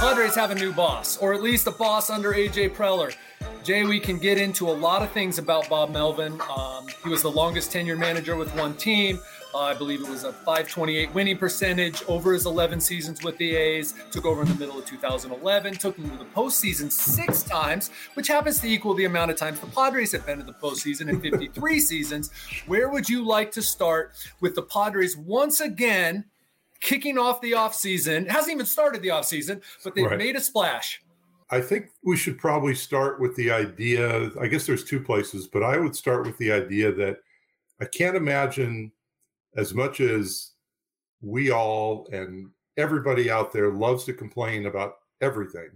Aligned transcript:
Padres 0.00 0.34
have 0.34 0.50
a 0.50 0.54
new 0.54 0.72
boss, 0.72 1.18
or 1.18 1.34
at 1.34 1.42
least 1.42 1.66
a 1.66 1.70
boss 1.70 2.08
under 2.08 2.32
AJ 2.32 2.74
Preller. 2.74 3.14
Jay, 3.62 3.84
we 3.84 4.00
can 4.00 4.18
get 4.18 4.38
into 4.38 4.66
a 4.66 4.72
lot 4.72 5.02
of 5.02 5.10
things 5.10 5.36
about 5.36 5.68
Bob 5.68 5.90
Melvin. 5.90 6.40
Um, 6.56 6.86
he 7.04 7.10
was 7.10 7.20
the 7.20 7.30
longest 7.30 7.70
tenure 7.70 7.98
manager 7.98 8.34
with 8.34 8.50
one 8.56 8.72
team. 8.78 9.20
Uh, 9.52 9.58
I 9.58 9.74
believe 9.74 10.00
it 10.00 10.08
was 10.08 10.24
a 10.24 10.32
528 10.32 11.12
winning 11.12 11.36
percentage 11.36 12.02
over 12.08 12.32
his 12.32 12.46
11 12.46 12.80
seasons 12.80 13.22
with 13.22 13.36
the 13.36 13.54
A's. 13.54 13.92
Took 14.10 14.24
over 14.24 14.40
in 14.40 14.48
the 14.48 14.54
middle 14.54 14.78
of 14.78 14.86
2011. 14.86 15.74
Took 15.74 15.96
them 15.96 16.08
to 16.08 16.16
the 16.16 16.24
postseason 16.24 16.90
six 16.90 17.42
times, 17.42 17.90
which 18.14 18.28
happens 18.28 18.58
to 18.60 18.68
equal 18.68 18.94
the 18.94 19.04
amount 19.04 19.30
of 19.30 19.36
times 19.36 19.60
the 19.60 19.66
Padres 19.66 20.12
have 20.12 20.24
been 20.24 20.38
to 20.38 20.44
the 20.44 20.54
postseason 20.54 21.10
in 21.10 21.20
53 21.20 21.78
seasons. 21.80 22.30
Where 22.66 22.88
would 22.88 23.06
you 23.06 23.22
like 23.22 23.52
to 23.52 23.60
start 23.60 24.12
with 24.40 24.54
the 24.54 24.62
Padres 24.62 25.14
once 25.18 25.60
again 25.60 26.24
kicking 26.80 27.18
off 27.18 27.40
the 27.40 27.52
offseason? 27.52 28.22
It 28.22 28.30
hasn't 28.30 28.52
even 28.52 28.66
started 28.66 29.02
the 29.02 29.08
offseason, 29.08 29.62
but 29.84 29.94
they've 29.94 30.06
right. 30.06 30.18
made 30.18 30.36
a 30.36 30.40
splash. 30.40 31.02
I 31.50 31.60
think 31.60 31.86
we 32.04 32.16
should 32.16 32.38
probably 32.38 32.74
start 32.74 33.20
with 33.20 33.34
the 33.36 33.50
idea. 33.50 34.30
I 34.40 34.46
guess 34.46 34.66
there's 34.66 34.84
two 34.84 35.00
places, 35.00 35.48
but 35.48 35.62
I 35.64 35.78
would 35.78 35.96
start 35.96 36.24
with 36.24 36.38
the 36.38 36.52
idea 36.52 36.92
that 36.92 37.18
I 37.80 37.86
can't 37.86 38.16
imagine 38.16 38.92
as 39.56 39.74
much 39.74 40.00
as 40.00 40.52
we 41.20 41.50
all 41.50 42.06
and 42.12 42.50
everybody 42.76 43.30
out 43.30 43.52
there 43.52 43.70
loves 43.72 44.04
to 44.04 44.12
complain 44.12 44.66
about 44.66 44.94
everything, 45.20 45.70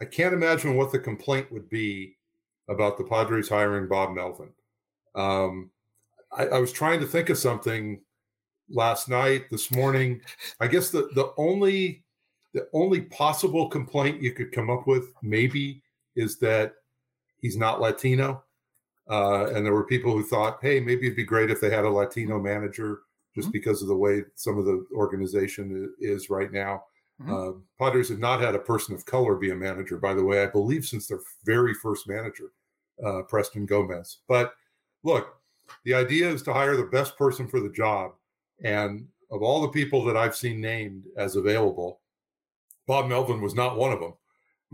I 0.00 0.04
can't 0.04 0.34
imagine 0.34 0.76
what 0.76 0.92
the 0.92 0.98
complaint 0.98 1.52
would 1.52 1.68
be 1.68 2.16
about 2.68 2.98
the 2.98 3.04
Padres 3.04 3.48
hiring 3.48 3.88
Bob 3.88 4.14
Melvin. 4.14 4.50
Um, 5.14 5.70
I, 6.32 6.46
I, 6.46 6.58
was 6.58 6.70
trying 6.70 7.00
to 7.00 7.06
think 7.06 7.30
of 7.30 7.38
something 7.38 8.00
last 8.70 9.08
night, 9.08 9.50
this 9.50 9.70
morning. 9.70 10.20
I 10.60 10.66
guess 10.66 10.90
the 10.90 11.08
the 11.14 11.32
only 11.36 12.04
the 12.54 12.68
only 12.72 13.02
possible 13.02 13.68
complaint 13.68 14.22
you 14.22 14.32
could 14.32 14.52
come 14.52 14.70
up 14.70 14.86
with 14.86 15.12
maybe 15.22 15.82
is 16.16 16.38
that 16.38 16.74
he's 17.40 17.56
not 17.56 17.80
Latino. 17.80 18.42
Uh, 19.08 19.46
and 19.54 19.64
there 19.64 19.72
were 19.72 19.86
people 19.86 20.12
who 20.12 20.22
thought, 20.22 20.58
hey, 20.60 20.80
maybe 20.80 21.06
it'd 21.06 21.16
be 21.16 21.24
great 21.24 21.50
if 21.50 21.60
they 21.60 21.70
had 21.70 21.84
a 21.84 21.90
Latino 21.90 22.38
manager 22.38 23.00
just 23.34 23.48
mm-hmm. 23.48 23.52
because 23.52 23.80
of 23.80 23.88
the 23.88 23.96
way 23.96 24.22
some 24.34 24.58
of 24.58 24.64
the 24.64 24.84
organization 24.94 25.92
is 26.00 26.28
right 26.28 26.52
now. 26.52 26.84
Mm-hmm. 27.22 27.32
Uh, 27.32 27.52
Padres 27.78 28.08
have 28.10 28.18
not 28.18 28.40
had 28.40 28.54
a 28.54 28.60
person 28.60 28.94
of 28.94 29.06
color 29.06 29.34
be 29.36 29.50
a 29.50 29.56
manager, 29.56 29.96
by 29.96 30.14
the 30.14 30.24
way, 30.24 30.42
I 30.42 30.46
believe 30.46 30.84
since 30.84 31.06
their 31.06 31.20
very 31.44 31.74
first 31.74 32.08
manager, 32.08 32.52
uh, 33.04 33.22
Preston 33.22 33.66
Gomez. 33.66 34.18
But 34.28 34.54
look, 35.02 35.36
the 35.84 35.94
idea 35.94 36.28
is 36.30 36.42
to 36.42 36.52
hire 36.52 36.76
the 36.76 36.84
best 36.84 37.16
person 37.16 37.48
for 37.48 37.60
the 37.60 37.70
job. 37.70 38.12
And 38.62 39.06
of 39.30 39.42
all 39.42 39.62
the 39.62 39.68
people 39.68 40.04
that 40.04 40.16
I've 40.16 40.36
seen 40.36 40.60
named 40.60 41.04
as 41.16 41.36
available, 41.36 42.00
Bob 42.86 43.08
Melvin 43.08 43.40
was 43.40 43.54
not 43.54 43.76
one 43.76 43.92
of 43.92 44.00
them. 44.00 44.14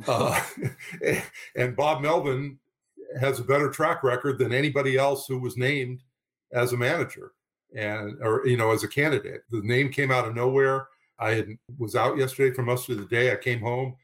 Uh, 0.07 0.41
and 1.57 1.77
Bob 1.77 2.03
Melvin 2.03 2.59
has 3.21 3.39
a 3.39 3.45
better 3.45 3.71
track 3.71 4.03
record 4.03 4.39
than 4.39 4.53
anybody 4.53 4.97
else 4.97 5.27
who 5.27 5.39
was 5.39 5.57
named 5.57 6.03
as 6.53 6.73
a 6.73 6.77
manager 6.77 7.33
and 7.75 8.17
or 8.23 8.47
you 8.47 8.57
know 8.57 8.71
as 8.71 8.85
a 8.85 8.89
candidate. 8.89 9.43
The 9.51 9.61
name 9.63 9.91
came 9.91 10.11
out 10.11 10.27
of 10.27 10.35
nowhere. 10.35 10.89
I 11.19 11.35
had, 11.35 11.49
was 11.79 11.95
out 11.95 12.19
yesterday 12.19 12.55
for 12.55 12.63
most 12.63 12.89
of 12.89 12.99
the 12.99 13.05
day. 13.05 13.33
I 13.33 13.37
came 13.37 13.61
home, 13.61 13.97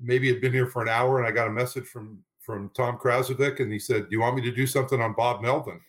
maybe 0.00 0.28
had 0.28 0.40
been 0.40 0.52
here 0.52 0.66
for 0.66 0.82
an 0.82 0.88
hour, 0.88 1.18
and 1.18 1.26
I 1.26 1.30
got 1.30 1.48
a 1.48 1.52
message 1.52 1.86
from 1.86 2.22
from 2.40 2.70
Tom 2.74 2.98
Krasovic, 2.98 3.60
and 3.60 3.72
he 3.72 3.78
said, 3.78 4.08
"Do 4.08 4.08
you 4.10 4.20
want 4.20 4.36
me 4.36 4.42
to 4.42 4.50
do 4.50 4.66
something 4.66 5.00
on 5.00 5.14
Bob 5.14 5.42
Melvin?" 5.42 5.80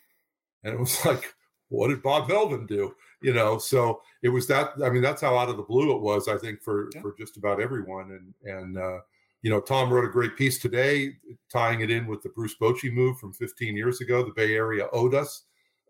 And 0.63 0.73
it 0.73 0.79
was 0.79 1.03
like, 1.05 1.33
"What 1.69 1.89
did 1.89 2.03
Bob 2.03 2.29
Melvin 2.29 2.65
do?" 2.65 2.93
You 3.25 3.33
know, 3.33 3.57
so 3.57 4.03
it 4.21 4.29
was 4.29 4.45
that. 4.47 4.73
I 4.83 4.91
mean, 4.91 5.01
that's 5.01 5.21
how 5.21 5.35
out 5.35 5.49
of 5.49 5.57
the 5.57 5.63
blue 5.63 5.95
it 5.95 6.01
was. 6.01 6.27
I 6.27 6.37
think 6.37 6.61
for 6.61 6.89
yeah. 6.93 7.01
for 7.01 7.15
just 7.17 7.37
about 7.37 7.59
everyone, 7.59 8.11
and 8.11 8.55
and 8.55 8.77
uh, 8.77 8.99
you 9.41 9.49
know, 9.49 9.59
Tom 9.59 9.91
wrote 9.91 10.05
a 10.05 10.11
great 10.11 10.37
piece 10.37 10.59
today, 10.59 11.15
tying 11.51 11.81
it 11.81 11.89
in 11.89 12.05
with 12.05 12.21
the 12.21 12.29
Bruce 12.29 12.55
Bochy 12.61 12.93
move 12.93 13.17
from 13.17 13.33
15 13.33 13.75
years 13.75 13.99
ago. 13.99 14.23
The 14.23 14.31
Bay 14.35 14.53
Area 14.53 14.87
owed 14.93 15.15
us 15.15 15.45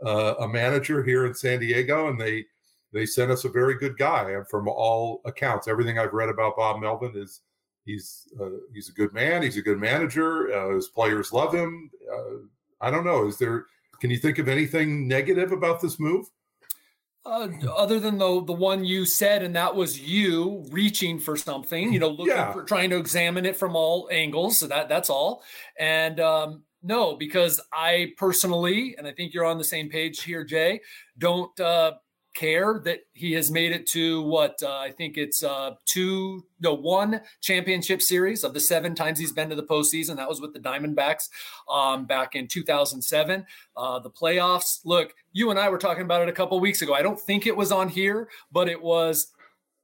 uh, 0.06 0.36
a 0.40 0.48
manager 0.48 1.04
here 1.04 1.26
in 1.26 1.34
San 1.34 1.60
Diego, 1.60 2.08
and 2.08 2.18
they 2.18 2.46
they 2.94 3.06
sent 3.06 3.32
us 3.32 3.44
a 3.44 3.50
very 3.50 3.78
good 3.78 3.98
guy. 3.98 4.32
And 4.32 4.48
from 4.48 4.70
all 4.70 5.20
accounts, 5.26 5.68
everything 5.68 6.00
I've 6.00 6.14
read 6.14 6.30
about 6.30 6.56
Bob 6.56 6.80
Melvin 6.80 7.18
is 7.18 7.42
he's 7.86 8.30
uh, 8.42 8.60
he's 8.74 8.88
a 8.88 8.94
good 8.94 9.14
man. 9.14 9.42
He's 9.42 9.58
a 9.58 9.62
good 9.62 9.80
manager. 9.80 10.54
Uh, 10.54 10.76
his 10.76 10.88
players 10.88 11.34
love 11.34 11.54
him. 11.54 11.92
Uh, 12.10 12.46
I 12.80 12.90
don't 12.90 13.04
know. 13.04 13.28
Is 13.28 13.38
there? 13.38 13.66
Can 14.00 14.10
you 14.10 14.18
think 14.18 14.40
of 14.40 14.48
anything 14.48 15.06
negative 15.06 15.52
about 15.52 15.82
this 15.82 16.00
move? 16.00 16.28
Uh, 17.26 17.50
other 17.76 18.00
than 18.00 18.20
the 18.20 18.44
the 18.44 18.54
one 18.54 18.86
you 18.86 19.04
said, 19.04 19.42
and 19.42 19.56
that 19.56 19.76
was 19.76 20.00
you 20.00 20.64
reaching 20.70 21.18
for 21.18 21.36
something, 21.36 21.92
you 21.92 21.98
know, 21.98 22.10
looking 22.10 22.28
yeah. 22.28 22.54
for 22.54 22.64
trying 22.64 22.92
to 22.92 22.98
examine 22.98 23.48
it 23.48 23.58
from 23.58 23.76
all 23.76 24.08
angles. 24.12 24.60
So 24.60 24.68
that 24.68 24.90
that's 24.90 25.10
all. 25.10 25.44
And 25.80 26.20
um, 26.20 26.64
no, 26.84 27.16
because 27.16 27.60
I 27.74 28.14
personally, 28.18 28.96
and 28.96 29.08
I 29.08 29.12
think 29.12 29.34
you're 29.34 29.46
on 29.46 29.58
the 29.58 29.64
same 29.64 29.90
page 29.90 30.22
here, 30.22 30.44
Jay, 30.44 30.82
don't 31.18 31.60
uh, 31.60 31.94
care 32.36 32.82
that 32.86 33.00
he 33.14 33.34
has 33.34 33.50
made 33.50 33.72
it 33.72 33.88
to 33.88 34.22
what 34.24 34.62
uh, 34.62 34.78
I 34.78 34.92
think 34.92 35.18
it's 35.18 35.44
uh, 35.44 35.72
two, 35.86 36.46
no, 36.60 36.74
one 36.74 37.22
championship 37.42 38.02
series 38.02 38.44
of 38.44 38.54
the 38.54 38.60
seven 38.60 38.94
times 38.94 39.18
he's 39.18 39.32
been 39.32 39.50
to 39.50 39.56
the 39.56 39.64
postseason. 39.64 40.18
That 40.18 40.30
was 40.30 40.42
with 40.42 40.54
the 40.54 40.60
Diamondbacks 40.60 41.30
um, 41.72 42.06
back 42.06 42.36
in 42.36 42.48
2007. 42.48 43.46
Uh, 43.76 44.00
the 44.00 44.12
playoffs. 44.12 44.82
Look, 44.86 45.16
you 45.34 45.50
and 45.50 45.60
I 45.60 45.70
were 45.70 45.78
talking 45.78 46.04
about 46.04 46.22
it 46.22 46.30
a 46.30 46.34
couple 46.34 46.60
weeks 46.60 46.82
ago. 46.82 46.94
I 46.94 47.02
don't 47.02 47.20
think 47.20 47.48
it 47.48 47.56
was 47.56 47.72
on 47.72 47.90
here, 47.90 48.30
but 48.52 48.70
it 48.70 48.82
was 48.82 49.32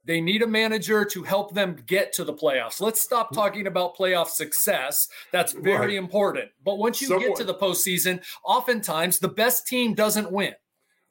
they 0.06 0.19
need 0.19 0.41
a 0.41 0.47
manager 0.47 1.06
to 1.06 1.23
help 1.23 1.53
them 1.53 1.78
get 1.85 2.12
to 2.13 2.23
the 2.23 2.33
playoffs. 2.33 2.81
Let's 2.81 3.01
stop 3.01 3.33
talking 3.33 3.68
about 3.68 3.95
playoff 3.95 4.28
success. 4.28 5.07
That's 5.31 5.53
very 5.53 5.78
right. 5.78 5.95
important. 5.95 6.50
But 6.66 6.79
once 6.79 7.01
you 7.01 7.19
get 7.19 7.35
to 7.38 7.44
the 7.44 7.53
postseason, 7.53 8.22
oftentimes 8.44 9.19
the 9.19 9.28
best 9.28 9.68
team 9.68 9.94
doesn't 9.94 10.31
win. 10.31 10.53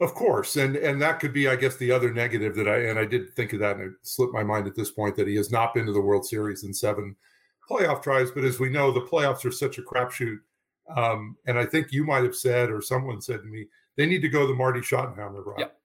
Of 0.00 0.14
course, 0.14 0.56
and 0.56 0.76
and 0.76 1.00
that 1.02 1.20
could 1.20 1.34
be, 1.34 1.46
I 1.46 1.56
guess, 1.56 1.76
the 1.76 1.92
other 1.92 2.10
negative 2.10 2.54
that 2.56 2.66
I 2.66 2.84
and 2.84 2.98
I 2.98 3.04
did 3.04 3.34
think 3.34 3.52
of 3.52 3.60
that, 3.60 3.76
and 3.76 3.92
it 3.92 3.92
slipped 4.02 4.32
my 4.32 4.42
mind 4.42 4.66
at 4.66 4.74
this 4.74 4.90
point 4.90 5.14
that 5.16 5.28
he 5.28 5.36
has 5.36 5.50
not 5.50 5.74
been 5.74 5.84
to 5.84 5.92
the 5.92 6.00
World 6.00 6.26
Series 6.26 6.64
in 6.64 6.72
seven 6.72 7.14
playoff 7.68 8.02
tries. 8.02 8.30
But 8.30 8.44
as 8.44 8.58
we 8.58 8.70
know, 8.70 8.90
the 8.90 9.02
playoffs 9.02 9.44
are 9.44 9.50
such 9.50 9.76
a 9.76 9.82
crapshoot. 9.82 10.38
Um, 10.96 11.36
and 11.46 11.58
I 11.58 11.66
think 11.66 11.92
you 11.92 12.02
might 12.02 12.24
have 12.24 12.34
said, 12.34 12.70
or 12.70 12.80
someone 12.80 13.20
said 13.20 13.42
to 13.42 13.46
me, 13.46 13.66
they 13.96 14.06
need 14.06 14.22
to 14.22 14.30
go 14.30 14.46
the 14.46 14.54
Marty 14.54 14.80
Schottenheimer 14.80 15.44
route. 15.44 15.58
Yep. 15.58 15.76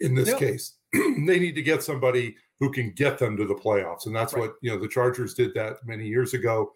In 0.00 0.14
this 0.14 0.28
yep. 0.28 0.38
case, 0.38 0.74
they 0.92 1.40
need 1.40 1.56
to 1.56 1.62
get 1.62 1.82
somebody 1.82 2.36
who 2.60 2.70
can 2.70 2.92
get 2.92 3.18
them 3.18 3.36
to 3.36 3.44
the 3.44 3.54
playoffs, 3.54 4.06
and 4.06 4.14
that's 4.14 4.34
right. 4.34 4.42
what 4.42 4.54
you 4.62 4.70
know. 4.70 4.78
The 4.78 4.86
Chargers 4.86 5.34
did 5.34 5.52
that 5.54 5.78
many 5.84 6.06
years 6.06 6.32
ago. 6.32 6.72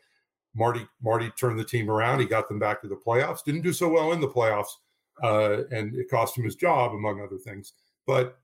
Marty 0.52 0.84
Marty 1.00 1.30
turned 1.38 1.60
the 1.60 1.64
team 1.64 1.88
around. 1.88 2.18
He 2.18 2.26
got 2.26 2.48
them 2.48 2.58
back 2.58 2.82
to 2.82 2.88
the 2.88 2.96
playoffs. 2.96 3.44
Didn't 3.44 3.62
do 3.62 3.72
so 3.72 3.88
well 3.88 4.12
in 4.12 4.20
the 4.20 4.28
playoffs 4.28 4.72
uh, 5.22 5.62
and 5.70 5.94
it 5.94 6.10
cost 6.10 6.36
him 6.36 6.44
his 6.44 6.56
job, 6.56 6.92
among 6.92 7.20
other 7.20 7.38
things. 7.38 7.74
But 8.06 8.38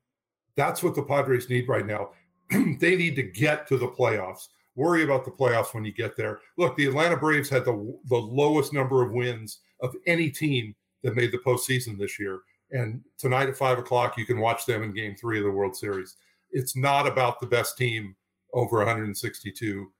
that's 0.55 0.83
what 0.83 0.95
the 0.95 1.03
Padres 1.03 1.49
need 1.49 1.67
right 1.67 1.85
now. 1.85 2.11
they 2.49 2.95
need 2.95 3.15
to 3.15 3.23
get 3.23 3.67
to 3.67 3.77
the 3.77 3.87
playoffs. 3.87 4.47
Worry 4.75 5.03
about 5.03 5.25
the 5.25 5.31
playoffs 5.31 5.73
when 5.73 5.83
you 5.83 5.91
get 5.91 6.15
there. 6.15 6.39
Look, 6.57 6.77
the 6.77 6.87
Atlanta 6.87 7.17
Braves 7.17 7.49
had 7.49 7.65
the 7.65 7.97
the 8.09 8.17
lowest 8.17 8.73
number 8.73 9.03
of 9.03 9.11
wins 9.11 9.59
of 9.81 9.95
any 10.05 10.29
team 10.29 10.75
that 11.03 11.15
made 11.15 11.31
the 11.31 11.39
postseason 11.39 11.97
this 11.97 12.19
year. 12.19 12.39
And 12.71 13.01
tonight 13.17 13.49
at 13.49 13.57
five 13.57 13.79
o'clock, 13.79 14.17
you 14.17 14.25
can 14.25 14.39
watch 14.39 14.65
them 14.65 14.83
in 14.83 14.93
Game 14.93 15.15
Three 15.15 15.39
of 15.39 15.45
the 15.45 15.51
World 15.51 15.75
Series. 15.75 16.17
It's 16.51 16.75
not 16.75 17.07
about 17.07 17.39
the 17.39 17.47
best 17.47 17.77
team 17.77 18.15
over 18.53 18.77
162 18.77 19.91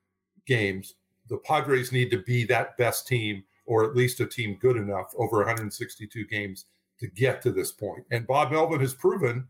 games. 0.45 0.95
The 1.29 1.37
Padres 1.37 1.91
need 1.91 2.09
to 2.11 2.19
be 2.23 2.43
that 2.45 2.77
best 2.77 3.07
team 3.07 3.43
or 3.69 3.85
at 3.85 3.95
least 3.95 4.19
a 4.19 4.25
team 4.25 4.57
good 4.59 4.75
enough 4.75 5.13
over 5.15 5.37
162 5.37 6.25
games 6.25 6.65
to 6.99 7.07
get 7.07 7.39
to 7.39 7.51
this 7.51 7.71
point. 7.71 8.03
And 8.09 8.25
Bob 8.25 8.51
Melvin 8.51 8.79
has 8.79 8.95
proven 8.95 9.47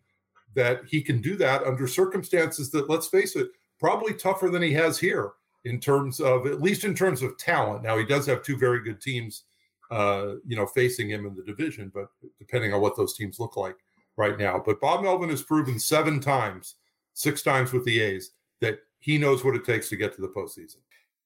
that 0.56 0.82
he 0.86 1.02
can 1.02 1.22
do 1.22 1.38
that 1.38 1.64
under 1.64 1.88
circumstances 1.88 2.70
that, 2.72 2.90
let's 2.90 3.08
face 3.08 3.38
it, 3.38 3.48
probably 3.80 4.14
tougher 4.14 4.50
than 4.50 4.62
he 4.62 4.74
has 4.74 5.00
here 5.00 5.32
in 5.64 5.80
terms 5.80 6.20
of, 6.20 6.48
at 6.48 6.62
least 6.62 6.84
in 6.84 6.94
terms 6.94 7.22
of 7.22 7.38
talent. 7.38 7.82
Now, 7.82 7.98
he 7.98 8.04
does 8.04 8.26
have 8.26 8.44
two 8.44 8.58
very 8.58 8.84
good 8.84 9.00
teams, 9.00 9.46
uh, 9.90 10.34
you 10.46 10.58
know, 10.58 10.66
facing 10.66 11.10
him 11.10 11.26
in 11.26 11.34
the 11.34 11.44
division, 11.44 11.90
but 11.94 12.10
depending 12.40 12.74
on 12.74 12.82
what 12.82 12.98
those 12.98 13.16
teams 13.16 13.40
look 13.40 13.56
like 13.56 13.78
right 14.18 14.38
now. 14.38 14.62
But 14.64 14.82
Bob 14.82 15.02
Melvin 15.02 15.30
has 15.30 15.44
proven 15.44 15.80
seven 15.80 16.20
times, 16.20 16.76
six 17.14 17.42
times 17.42 17.72
with 17.72 17.86
the 17.86 18.02
A's, 18.02 18.32
that 18.60 18.80
he 19.00 19.18
knows 19.18 19.46
what 19.46 19.56
it 19.56 19.64
takes 19.64 19.88
to 19.90 19.96
get 19.96 20.14
to 20.16 20.22
the 20.22 20.28
postseason. 20.28 20.80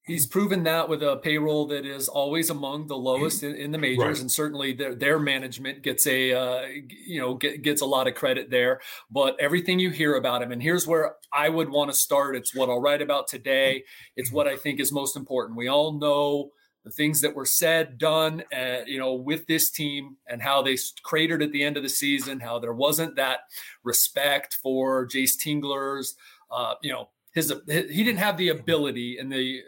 He's 0.05 0.27
proven 0.27 0.63
that 0.63 0.89
with 0.89 1.01
a 1.01 1.15
payroll 1.15 1.67
that 1.67 1.85
is 1.85 2.09
always 2.09 2.49
among 2.49 2.87
the 2.87 2.97
lowest 2.97 3.41
in, 3.41 3.55
in 3.55 3.71
the 3.71 3.77
majors, 3.77 4.05
right. 4.05 4.19
and 4.19 4.29
certainly 4.29 4.73
their, 4.73 4.93
their 4.93 5.17
management 5.17 5.81
gets 5.81 6.05
a 6.05 6.33
uh, 6.33 6.65
you 7.05 7.21
know 7.21 7.35
get, 7.35 7.61
gets 7.61 7.81
a 7.81 7.85
lot 7.85 8.07
of 8.07 8.13
credit 8.13 8.49
there. 8.51 8.81
But 9.09 9.37
everything 9.39 9.79
you 9.79 9.91
hear 9.91 10.15
about 10.15 10.41
him, 10.41 10.51
and 10.51 10.61
here's 10.61 10.85
where 10.85 11.15
I 11.31 11.47
would 11.47 11.69
want 11.69 11.89
to 11.89 11.95
start. 11.95 12.35
It's 12.35 12.53
what 12.53 12.69
I'll 12.69 12.81
write 12.81 13.01
about 13.01 13.29
today. 13.29 13.85
It's 14.17 14.29
what 14.29 14.45
I 14.45 14.57
think 14.57 14.81
is 14.81 14.91
most 14.91 15.15
important. 15.15 15.57
We 15.57 15.69
all 15.69 15.93
know 15.93 16.51
the 16.83 16.91
things 16.91 17.21
that 17.21 17.33
were 17.33 17.45
said, 17.45 17.97
done, 17.97 18.43
uh, 18.53 18.79
you 18.85 18.99
know, 18.99 19.13
with 19.13 19.47
this 19.47 19.69
team, 19.69 20.17
and 20.27 20.41
how 20.41 20.61
they 20.61 20.77
cratered 21.03 21.41
at 21.41 21.53
the 21.53 21.63
end 21.63 21.77
of 21.77 21.83
the 21.83 21.87
season. 21.87 22.41
How 22.41 22.59
there 22.59 22.73
wasn't 22.73 23.15
that 23.15 23.39
respect 23.85 24.59
for 24.61 25.07
Jayce 25.07 25.37
Tingler's, 25.41 26.15
uh, 26.51 26.73
you 26.81 26.91
know 26.91 27.07
his 27.33 27.51
he 27.67 28.03
didn't 28.03 28.19
have 28.19 28.37
the 28.37 28.49
ability 28.49 29.17
and 29.17 29.31
the 29.31 29.61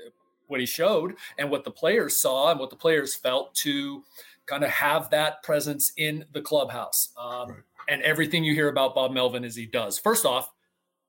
what 0.48 0.60
he 0.60 0.66
showed 0.66 1.16
and 1.38 1.50
what 1.50 1.64
the 1.64 1.72
players 1.72 2.22
saw 2.22 2.52
and 2.52 2.60
what 2.60 2.70
the 2.70 2.76
players 2.76 3.16
felt 3.16 3.54
to 3.56 4.04
kind 4.46 4.64
of 4.64 4.70
have 4.70 5.10
that 5.10 5.44
presence 5.44 5.92
in 5.98 6.26
the 6.34 6.42
clubhouse. 6.42 7.10
Um, 7.18 7.50
right. 7.50 7.60
And 7.88 8.02
everything 8.02 8.44
you 8.44 8.54
hear 8.54 8.70
about 8.70 8.96
Bob 8.96 9.12
Melvin 9.12 9.44
is 9.44 9.56
he 9.56 9.66
does. 9.66 10.00
First 10.00 10.26
off, 10.26 10.52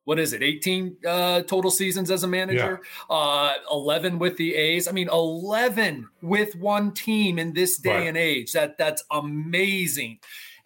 what 0.06 0.20
is 0.20 0.32
it 0.32 0.42
18 0.42 0.96
uh, 1.06 1.42
total 1.42 1.70
seasons 1.70 2.10
as 2.10 2.22
a 2.22 2.28
manager 2.28 2.80
yeah. 3.10 3.16
uh, 3.16 3.54
11 3.70 4.18
with 4.18 4.36
the 4.36 4.54
a's 4.54 4.88
i 4.88 4.92
mean 4.92 5.08
11 5.08 6.08
with 6.22 6.54
one 6.54 6.92
team 6.92 7.38
in 7.38 7.52
this 7.52 7.76
day 7.76 7.90
right. 7.90 8.06
and 8.06 8.16
age 8.16 8.52
that 8.52 8.78
that's 8.78 9.02
amazing 9.10 10.18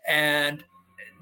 and 0.06 0.62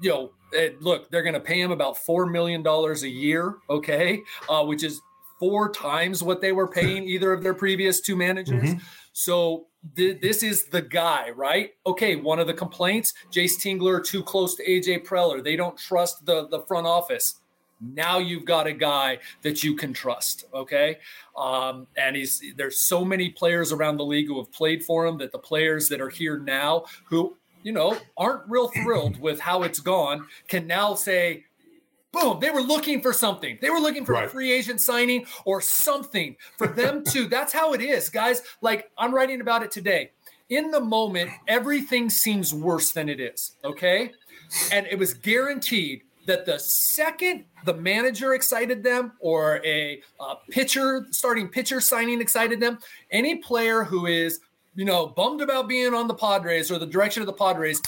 you 0.01 0.09
know 0.09 0.31
it, 0.51 0.81
look 0.81 1.09
they're 1.09 1.23
going 1.23 1.33
to 1.33 1.39
pay 1.39 1.59
him 1.59 1.71
about 1.71 1.97
four 1.97 2.25
million 2.25 2.61
dollars 2.61 3.03
a 3.03 3.09
year 3.09 3.55
okay 3.69 4.21
uh, 4.49 4.63
which 4.63 4.83
is 4.83 5.01
four 5.39 5.71
times 5.71 6.21
what 6.21 6.41
they 6.41 6.51
were 6.51 6.67
paying 6.79 7.03
either 7.03 7.33
of 7.33 7.41
their 7.41 7.53
previous 7.53 8.01
two 8.01 8.15
managers. 8.15 8.63
Mm-hmm. 8.63 8.79
so 9.13 9.67
th- 9.95 10.21
this 10.21 10.43
is 10.43 10.65
the 10.65 10.81
guy 10.81 11.31
right? 11.31 11.71
Okay 11.85 12.15
one 12.15 12.39
of 12.39 12.47
the 12.47 12.53
complaints 12.53 13.13
Jayce 13.31 13.57
tingler 13.57 14.05
too 14.05 14.23
close 14.23 14.55
to 14.55 14.67
aj 14.67 15.05
preller. 15.05 15.43
They 15.43 15.55
don't 15.55 15.77
trust 15.77 16.25
the 16.25 16.47
the 16.47 16.61
front 16.61 16.87
office. 16.87 17.35
Now 17.81 18.17
you've 18.17 18.43
got 18.43 18.67
a 18.67 18.73
guy 18.73 19.19
that 19.41 19.63
you 19.63 19.75
can 19.75 19.93
trust 19.93 20.45
okay? 20.53 20.97
Um, 21.37 21.87
and 21.95 22.15
he's 22.15 22.43
there's 22.57 22.81
so 22.81 23.05
many 23.05 23.29
players 23.29 23.71
around 23.71 23.97
the 23.97 24.05
league 24.05 24.27
who 24.27 24.37
have 24.37 24.51
played 24.51 24.83
for 24.83 25.05
him 25.05 25.17
that 25.19 25.31
the 25.31 25.39
players 25.39 25.87
that 25.89 26.01
are 26.01 26.09
here 26.09 26.39
now 26.39 26.85
who 27.05 27.37
you 27.63 27.71
know 27.71 27.97
aren't 28.17 28.49
real 28.49 28.69
thrilled 28.69 29.19
with 29.21 29.39
how 29.39 29.63
it's 29.63 29.79
gone 29.79 30.27
can 30.47 30.67
now 30.67 30.93
say 30.93 31.45
boom 32.11 32.39
they 32.39 32.49
were 32.49 32.61
looking 32.61 33.01
for 33.01 33.13
something. 33.13 33.57
They 33.61 33.69
were 33.69 33.79
looking 33.79 34.05
for 34.05 34.13
right. 34.13 34.25
a 34.25 34.29
free 34.29 34.51
agent 34.51 34.81
signing 34.81 35.25
or 35.45 35.61
something 35.61 36.35
for 36.57 36.67
them 36.67 37.03
to 37.11 37.27
that's 37.27 37.53
how 37.53 37.73
it 37.73 37.81
is 37.81 38.09
guys. 38.09 38.41
Like 38.61 38.91
i'm 38.97 39.13
writing 39.13 39.41
about 39.41 39.63
it 39.63 39.71
today. 39.71 40.11
In 40.49 40.71
the 40.71 40.81
moment 40.81 41.31
everything 41.47 42.09
seems 42.09 42.53
worse 42.53 42.91
than 42.91 43.09
it 43.09 43.19
is 43.19 43.53
okay? 43.63 44.11
And 44.71 44.87
it 44.87 44.97
was 44.97 45.13
guaranteed 45.13 46.01
that 46.25 46.45
the 46.45 46.59
second 46.59 47.45
the 47.65 47.73
manager 47.73 48.33
excited 48.33 48.83
them 48.83 49.13
or 49.19 49.61
a, 49.65 50.01
a 50.19 50.35
pitcher, 50.49 51.07
starting 51.11 51.47
pitcher 51.47 51.81
signing 51.81 52.21
excited 52.21 52.59
them, 52.59 52.79
any 53.11 53.35
player 53.35 53.83
who 53.83 54.05
is, 54.05 54.39
you 54.75 54.85
know, 54.85 55.07
bummed 55.07 55.41
about 55.41 55.67
being 55.67 55.93
on 55.93 56.07
the 56.07 56.13
Padres 56.13 56.71
or 56.71 56.77
the 56.77 56.85
direction 56.85 57.21
of 57.21 57.27
the 57.27 57.33
Padres, 57.33 57.81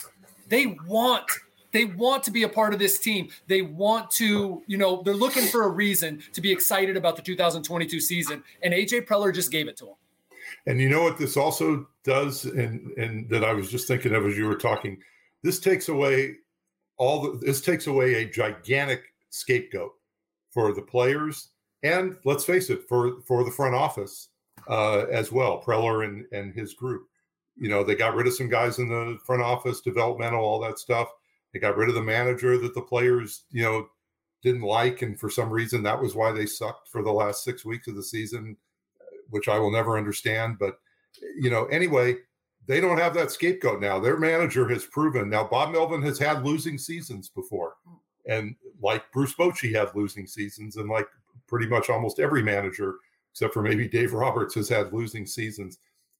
they 0.50 0.77
want 0.88 1.25
they 1.71 1.85
want 1.85 2.23
to 2.23 2.31
be 2.31 2.44
a 2.44 2.50
part 2.50 2.73
of 2.73 2.79
this 2.79 3.00
team. 3.00 3.29
They 3.47 3.62
want 3.62 4.12
to, 4.12 4.62
you 4.68 4.77
know, 4.77 5.01
they're 5.03 5.13
looking 5.13 5.45
for 5.45 5.63
a 5.63 5.69
reason 5.69 6.21
to 6.33 6.41
be 6.41 6.51
excited 6.51 6.97
about 6.97 7.15
the 7.15 7.21
2022 7.21 8.00
season. 8.00 8.44
And 8.62 8.73
AJ 8.73 9.07
Preller 9.07 9.33
just 9.33 9.51
gave 9.51 9.68
it 9.68 9.77
to 9.77 9.85
them. 9.85 9.95
And 10.68 10.79
you 10.79 10.89
know 10.89 11.03
what 11.03 11.18
this 11.18 11.38
also 11.38 11.88
does, 12.03 12.45
and 12.45 12.91
and 12.97 13.29
that 13.29 13.44
I 13.44 13.53
was 13.53 13.71
just 13.71 13.88
thinking 13.88 14.13
of 14.13 14.25
as 14.25 14.38
you 14.38 14.47
were 14.47 14.56
talking, 14.56 15.01
this 15.44 15.59
takes 15.59 15.89
away 15.89 16.35
all 16.97 17.21
the, 17.21 17.38
this 17.39 17.62
takes 17.62 17.88
away 17.88 18.15
a 18.15 18.29
gigantic 18.29 19.13
scapegoat 19.29 19.94
for 20.51 20.73
the 20.73 20.81
players 20.81 21.50
and 21.83 22.15
let's 22.25 22.45
face 22.45 22.69
it 22.69 22.88
for 22.88 23.21
for 23.21 23.44
the 23.44 23.51
front 23.51 23.73
office 23.73 24.29
uh, 24.69 25.06
as 25.12 25.31
well 25.31 25.62
preller 25.62 26.06
and 26.06 26.25
and 26.31 26.53
his 26.53 26.73
group 26.73 27.07
you 27.57 27.69
know 27.69 27.83
they 27.83 27.95
got 27.95 28.13
rid 28.13 28.27
of 28.27 28.33
some 28.33 28.50
guys 28.50 28.77
in 28.77 28.88
the 28.88 29.18
front 29.25 29.41
office 29.41 29.81
developmental 29.81 30.41
all 30.41 30.59
that 30.59 30.77
stuff 30.77 31.09
they 31.53 31.59
got 31.59 31.77
rid 31.77 31.89
of 31.89 31.95
the 31.95 32.01
manager 32.01 32.57
that 32.57 32.74
the 32.74 32.81
players 32.81 33.44
you 33.51 33.63
know 33.63 33.88
didn't 34.44 34.62
like 34.62 35.01
and 35.01 35.19
for 35.19 35.30
some 35.30 35.50
reason 35.50 35.83
that 35.83 36.01
was 36.01 36.15
why 36.15 36.31
they 36.31 36.45
sucked 36.45 36.89
for 36.89 37.03
the 37.03 37.12
last 37.12 37.44
six 37.44 37.63
weeks 37.63 37.88
of 37.88 37.95
the 37.95 38.03
season 38.03 38.56
which 39.30 39.48
i 39.48 39.57
will 39.57 39.71
never 39.71 39.98
understand 39.98 40.57
but 40.59 40.80
you 41.39 41.50
know 41.50 41.65
anyway 41.65 42.15
they 42.68 42.80
don't 42.80 43.00
have 43.00 43.13
that 43.15 43.31
scapegoat 43.31 43.81
now. 43.81 44.00
Their 44.00 44.18
manager 44.18 44.68
has 44.69 44.86
proven. 44.86 45.30
Now, 45.30 45.44
Bob 45.45 45.71
Melvin 45.71 46.01
has 46.03 46.19
had 46.19 46.45
losing 46.45 46.77
seasons 46.77 47.30
before. 47.30 47.74
And 48.27 48.56
like 48.81 49.04
Bruce 49.12 49.33
Bochy 49.33 49.75
had 49.75 49.95
losing 49.95 50.27
seasons, 50.27 50.77
and 50.77 50.89
like 50.89 51.07
pretty 51.47 51.68
much 51.68 51.89
almost 51.89 52.19
every 52.19 52.44
manager, 52.44 52.95
except 53.31 53.54
for 53.54 53.63
maybe 53.63 53.88
Dave 53.88 54.13
Roberts, 54.13 54.54
has 54.56 54.69
had 54.69 54.94
losing 54.94 55.25
seasons. 55.25 55.80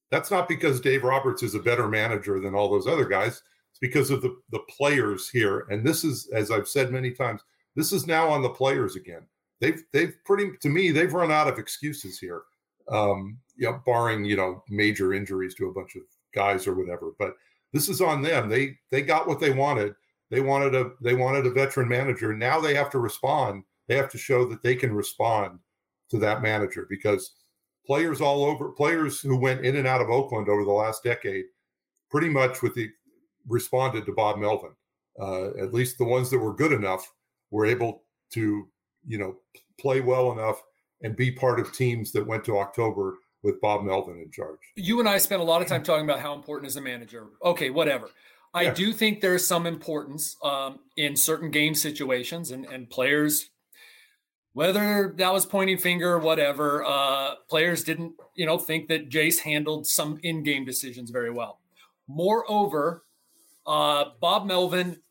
That's 0.10 0.32
not 0.32 0.50
because 0.50 0.82
Dave 0.82 1.04
Roberts 1.04 1.44
is 1.44 1.54
a 1.54 1.60
better 1.60 1.88
manager 1.88 2.40
than 2.40 2.56
all 2.56 2.70
those 2.70 2.88
other 2.88 3.06
guys. 3.06 3.44
It's 3.72 3.80
because 3.80 4.12
of 4.12 4.22
the, 4.22 4.38
the 4.52 4.62
players 4.70 5.30
here. 5.30 5.66
And 5.70 5.86
this 5.86 6.04
is, 6.04 6.30
as 6.34 6.52
I've 6.52 6.68
said 6.68 6.92
many 6.92 7.12
times, 7.12 7.42
this 7.76 7.92
is 7.92 8.06
now 8.06 8.30
on 8.30 8.42
the 8.42 8.50
players 8.50 8.96
again. 8.96 9.26
They've 9.60 9.84
they've 9.94 10.16
pretty 10.26 10.52
to 10.62 10.70
me, 10.70 10.92
they've 10.92 11.14
run 11.14 11.32
out 11.32 11.48
of 11.48 11.60
excuses 11.60 12.20
here. 12.20 12.44
Um, 12.90 13.38
know, 13.58 13.82
barring, 13.86 14.26
you 14.26 14.36
know, 14.36 14.64
major 14.70 15.14
injuries 15.14 15.54
to 15.56 15.70
a 15.70 15.74
bunch 15.74 15.96
of 15.96 16.02
guys 16.34 16.68
or 16.68 16.74
whatever. 16.74 17.12
But 17.18 17.36
this 17.74 17.88
is 17.88 18.02
on 18.02 18.22
them. 18.22 18.50
They 18.50 18.78
they 18.90 19.02
got 19.02 19.28
what 19.28 19.40
they 19.40 19.52
wanted. 19.52 19.94
They 20.30 20.42
wanted 20.42 20.76
a 20.76 20.92
they 21.02 21.14
wanted 21.14 21.46
a 21.46 21.52
veteran 21.52 21.88
manager. 21.88 22.34
Now 22.34 22.60
they 22.60 22.74
have 22.74 22.90
to 22.92 23.00
respond. 23.00 23.64
They 23.88 23.96
have 23.96 24.10
to 24.12 24.18
show 24.18 24.46
that 24.46 24.64
they 24.64 24.76
can 24.76 24.94
respond 24.94 25.60
to 26.10 26.18
that 26.20 26.42
manager 26.42 26.88
because 26.90 27.36
players 27.86 28.20
all 28.20 28.44
over 28.44 28.70
players 28.70 29.22
who 29.22 29.38
went 29.38 29.66
in 29.66 29.76
and 29.78 29.88
out 29.88 30.02
of 30.02 30.10
Oakland 30.10 30.50
over 30.50 30.66
the 30.66 30.72
last 30.72 31.04
decade 31.04 31.46
pretty 32.12 32.30
much 32.30 32.62
with 32.62 32.76
the 32.76 32.90
responded 33.48 34.06
to 34.06 34.14
Bob 34.14 34.38
Melvin. 34.38 34.72
Uh, 35.20 35.50
at 35.62 35.74
least 35.74 35.98
the 35.98 36.06
ones 36.06 36.30
that 36.30 36.40
were 36.40 36.54
good 36.54 36.72
enough 36.72 37.12
were 37.52 37.66
able 37.66 38.04
to 38.34 38.68
you 39.06 39.18
know 39.18 39.36
play 39.80 40.00
well 40.02 40.32
enough 40.32 40.62
and 41.02 41.16
be 41.16 41.32
part 41.32 41.60
of 41.60 41.74
teams 41.74 42.12
that 42.12 42.26
went 42.26 42.44
to 42.46 42.58
October 42.58 43.18
with 43.44 43.60
Bob 43.60 43.84
Melvin 43.84 44.18
in 44.18 44.32
charge. 44.32 44.60
You 44.76 45.00
and 45.00 45.10
I 45.10 45.18
spent 45.18 45.42
a 45.42 45.46
lot 45.46 45.62
of 45.62 45.68
time 45.68 45.84
talking 45.84 46.06
about 46.06 46.20
how 46.20 46.34
important 46.34 46.68
is 46.70 46.78
a 46.78 46.82
manager. 46.82 47.28
Okay, 47.44 47.70
whatever. 47.70 48.10
I 48.54 48.64
yeah. 48.64 48.74
do 48.74 48.94
think 48.94 49.22
there's 49.22 49.48
some 49.48 49.66
importance 49.66 50.36
um, 50.44 50.80
in 50.98 51.16
certain 51.16 51.52
game 51.52 51.74
situations 51.74 52.52
and, 52.52 52.66
and 52.66 52.90
players, 52.90 53.50
whether 54.54 55.14
that 55.18 55.34
was 55.34 55.46
pointing 55.46 55.78
finger 55.78 56.12
or 56.12 56.20
whatever, 56.20 56.84
uh, 56.84 57.36
players 57.50 57.84
didn't, 57.84 58.14
you 58.36 58.46
know, 58.46 58.58
think 58.58 58.90
that 58.90 59.10
Jayce 59.10 59.40
handled 59.40 59.88
some 59.88 60.20
in-game 60.22 60.66
decisions 60.66 61.10
very 61.10 61.32
well. 61.32 61.62
Moreover, 62.08 63.04
uh, 63.66 64.06
Bob 64.20 64.46
Melvin 64.46 65.02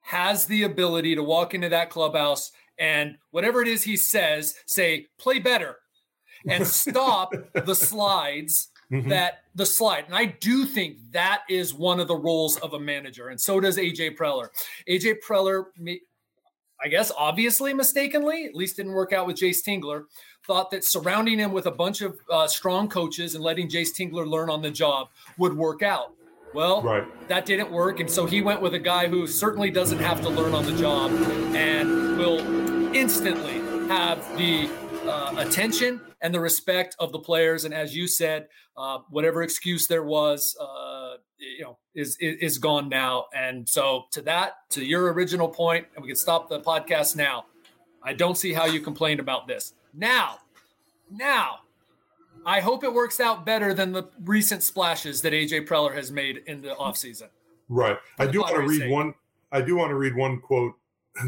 has 0.00 0.46
the 0.46 0.62
ability 0.62 1.14
to 1.14 1.22
walk 1.22 1.54
into 1.54 1.68
that 1.68 1.90
clubhouse 1.90 2.52
and 2.78 3.16
whatever 3.30 3.62
it 3.62 3.68
is 3.68 3.82
he 3.82 3.96
says, 3.96 4.54
say, 4.66 5.08
play 5.18 5.38
better, 5.38 5.76
and 6.48 6.66
stop 6.66 7.32
the 7.54 7.74
slides 7.74 8.68
mm-hmm. 8.92 9.08
that 9.08 9.44
the 9.54 9.66
slide. 9.66 10.04
And 10.06 10.14
I 10.14 10.26
do 10.26 10.64
think 10.64 10.98
that 11.12 11.42
is 11.48 11.72
one 11.74 12.00
of 12.00 12.08
the 12.08 12.16
roles 12.16 12.56
of 12.58 12.74
a 12.74 12.80
manager. 12.80 13.28
And 13.28 13.40
so 13.40 13.60
does 13.60 13.78
AJ 13.78 14.16
Preller. 14.16 14.48
AJ 14.88 15.16
Preller, 15.26 15.66
I 16.82 16.88
guess, 16.88 17.10
obviously 17.16 17.72
mistakenly, 17.72 18.44
at 18.44 18.54
least 18.54 18.76
didn't 18.76 18.92
work 18.92 19.12
out 19.12 19.26
with 19.26 19.36
Jayce 19.36 19.64
Tingler, 19.66 20.04
thought 20.46 20.70
that 20.70 20.84
surrounding 20.84 21.38
him 21.38 21.52
with 21.52 21.66
a 21.66 21.70
bunch 21.70 22.02
of 22.02 22.18
uh, 22.30 22.46
strong 22.46 22.88
coaches 22.88 23.34
and 23.34 23.42
letting 23.42 23.68
Jayce 23.68 23.94
Tingler 23.96 24.26
learn 24.26 24.50
on 24.50 24.62
the 24.62 24.70
job 24.70 25.08
would 25.38 25.56
work 25.56 25.82
out. 25.82 26.12
Well, 26.54 26.82
right. 26.82 27.28
that 27.28 27.44
didn't 27.44 27.70
work. 27.70 28.00
And 28.00 28.10
so 28.10 28.26
he 28.26 28.40
went 28.40 28.62
with 28.62 28.74
a 28.74 28.78
guy 28.78 29.08
who 29.08 29.26
certainly 29.26 29.70
doesn't 29.70 29.98
have 29.98 30.20
to 30.22 30.28
learn 30.28 30.54
on 30.54 30.64
the 30.64 30.76
job 30.76 31.10
and 31.54 32.16
will 32.16 32.40
instantly 32.94 33.58
have 33.88 34.18
the 34.38 34.68
uh, 35.06 35.34
attention 35.36 36.00
and 36.20 36.34
the 36.34 36.40
respect 36.40 36.96
of 36.98 37.12
the 37.12 37.18
players. 37.18 37.64
And 37.64 37.74
as 37.74 37.94
you 37.94 38.08
said, 38.08 38.48
uh, 38.76 38.98
whatever 39.10 39.42
excuse 39.42 39.86
there 39.86 40.02
was, 40.02 40.56
uh, 40.60 41.16
you 41.38 41.62
know, 41.62 41.78
is, 41.94 42.16
is, 42.20 42.36
is 42.40 42.58
gone 42.58 42.88
now. 42.88 43.26
And 43.34 43.68
so 43.68 44.04
to 44.12 44.22
that, 44.22 44.54
to 44.70 44.84
your 44.84 45.12
original 45.12 45.48
point, 45.48 45.86
and 45.94 46.02
we 46.02 46.08
can 46.08 46.16
stop 46.16 46.48
the 46.48 46.60
podcast 46.60 47.16
now. 47.16 47.46
I 48.02 48.12
don't 48.12 48.36
see 48.36 48.52
how 48.52 48.66
you 48.66 48.80
complained 48.80 49.20
about 49.20 49.46
this. 49.46 49.74
Now, 49.92 50.38
now, 51.10 51.60
I 52.46 52.60
hope 52.60 52.84
it 52.84 52.94
works 52.94 53.18
out 53.18 53.44
better 53.44 53.74
than 53.74 53.90
the 53.90 54.04
recent 54.24 54.62
splashes 54.62 55.20
that 55.22 55.32
AJ 55.32 55.66
Preller 55.66 55.92
has 55.94 56.12
made 56.12 56.44
in 56.46 56.62
the 56.62 56.76
offseason. 56.76 57.28
Right. 57.68 57.98
I 58.20 58.26
do 58.26 58.40
want 58.40 58.54
to 58.54 58.62
read 58.62 58.88
one. 58.88 59.14
I 59.50 59.60
do 59.60 59.76
want 59.76 59.90
to 59.90 59.96
read 59.96 60.14
one 60.14 60.40
quote 60.40 60.74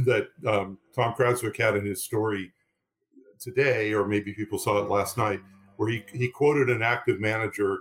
that 0.05 0.29
um, 0.47 0.79
Tom 0.95 1.15
Krasovic 1.15 1.57
had 1.57 1.77
in 1.77 1.85
his 1.85 2.05
story 2.05 2.53
today, 3.41 3.93
or 3.93 4.07
maybe 4.07 4.33
people 4.33 4.59
saw 4.59 4.79
it 4.79 4.89
last 4.89 5.19
night, 5.19 5.41
where 5.77 5.89
he, 5.89 6.05
he 6.13 6.29
quoted 6.29 6.71
an 6.71 6.83
active 6.83 7.21
manager 7.21 7.79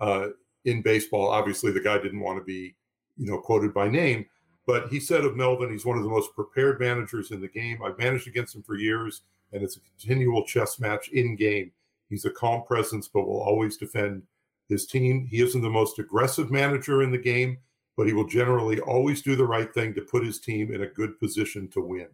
uh, 0.00 0.28
in 0.66 0.82
baseball. 0.82 1.28
Obviously, 1.28 1.72
the 1.72 1.80
guy 1.80 1.96
didn't 1.98 2.20
want 2.20 2.38
to 2.38 2.44
be, 2.44 2.74
you 3.16 3.26
know, 3.26 3.38
quoted 3.38 3.72
by 3.72 3.88
name, 3.88 4.26
but 4.66 4.88
he 4.88 5.00
said 5.00 5.24
of 5.24 5.36
Melvin, 5.36 5.70
he's 5.70 5.86
one 5.86 5.96
of 5.96 6.04
the 6.04 6.10
most 6.10 6.34
prepared 6.34 6.80
managers 6.80 7.30
in 7.30 7.40
the 7.40 7.48
game. 7.48 7.82
I've 7.82 7.98
managed 7.98 8.28
against 8.28 8.54
him 8.54 8.62
for 8.62 8.76
years, 8.76 9.22
and 9.52 9.62
it's 9.62 9.76
a 9.76 9.80
continual 9.80 10.44
chess 10.44 10.78
match 10.78 11.08
in 11.08 11.36
game. 11.36 11.72
He's 12.08 12.24
a 12.24 12.30
calm 12.30 12.64
presence, 12.64 13.08
but 13.08 13.26
will 13.26 13.40
always 13.40 13.76
defend 13.76 14.22
his 14.68 14.86
team. 14.86 15.26
He 15.30 15.42
isn't 15.42 15.62
the 15.62 15.70
most 15.70 15.98
aggressive 15.98 16.50
manager 16.50 17.02
in 17.02 17.10
the 17.10 17.18
game, 17.18 17.58
but 17.96 18.06
he 18.06 18.12
will 18.12 18.26
generally 18.26 18.80
always 18.80 19.22
do 19.22 19.36
the 19.36 19.46
right 19.46 19.72
thing 19.72 19.94
to 19.94 20.02
put 20.02 20.24
his 20.24 20.40
team 20.40 20.72
in 20.72 20.82
a 20.82 20.88
good 20.88 21.18
position 21.18 21.68
to 21.68 21.80
win. 21.80 22.08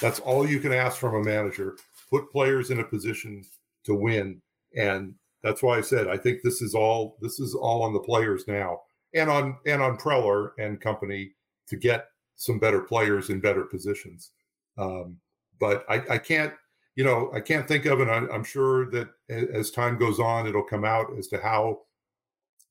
That's 0.00 0.20
all 0.20 0.48
you 0.48 0.58
can 0.60 0.72
ask 0.72 0.98
from 0.98 1.14
a 1.14 1.24
manager. 1.24 1.76
put 2.10 2.30
players 2.30 2.70
in 2.70 2.80
a 2.80 2.84
position 2.84 3.44
to 3.84 3.94
win. 3.94 4.42
And 4.76 5.14
that's 5.42 5.62
why 5.62 5.78
I 5.78 5.80
said 5.80 6.08
I 6.08 6.16
think 6.16 6.42
this 6.42 6.62
is 6.62 6.74
all 6.74 7.16
this 7.20 7.40
is 7.40 7.54
all 7.54 7.82
on 7.82 7.92
the 7.92 8.00
players 8.00 8.44
now 8.46 8.80
and 9.14 9.30
on 9.30 9.56
and 9.66 9.82
on 9.82 9.96
Preller 9.96 10.50
and 10.58 10.80
company 10.80 11.32
to 11.68 11.76
get 11.76 12.06
some 12.36 12.58
better 12.58 12.80
players 12.80 13.30
in 13.30 13.40
better 13.40 13.64
positions. 13.64 14.32
Um, 14.78 15.18
but 15.60 15.84
I, 15.88 16.02
I, 16.10 16.18
can't, 16.18 16.52
you 16.94 17.04
know, 17.04 17.30
I 17.34 17.40
can't 17.40 17.66
think 17.66 17.86
of, 17.86 18.00
and 18.00 18.10
I, 18.10 18.26
I'm 18.32 18.44
sure 18.44 18.90
that 18.90 19.08
as 19.30 19.70
time 19.70 19.98
goes 19.98 20.20
on, 20.20 20.46
it'll 20.46 20.62
come 20.62 20.84
out 20.84 21.06
as 21.18 21.28
to 21.28 21.38
how 21.38 21.80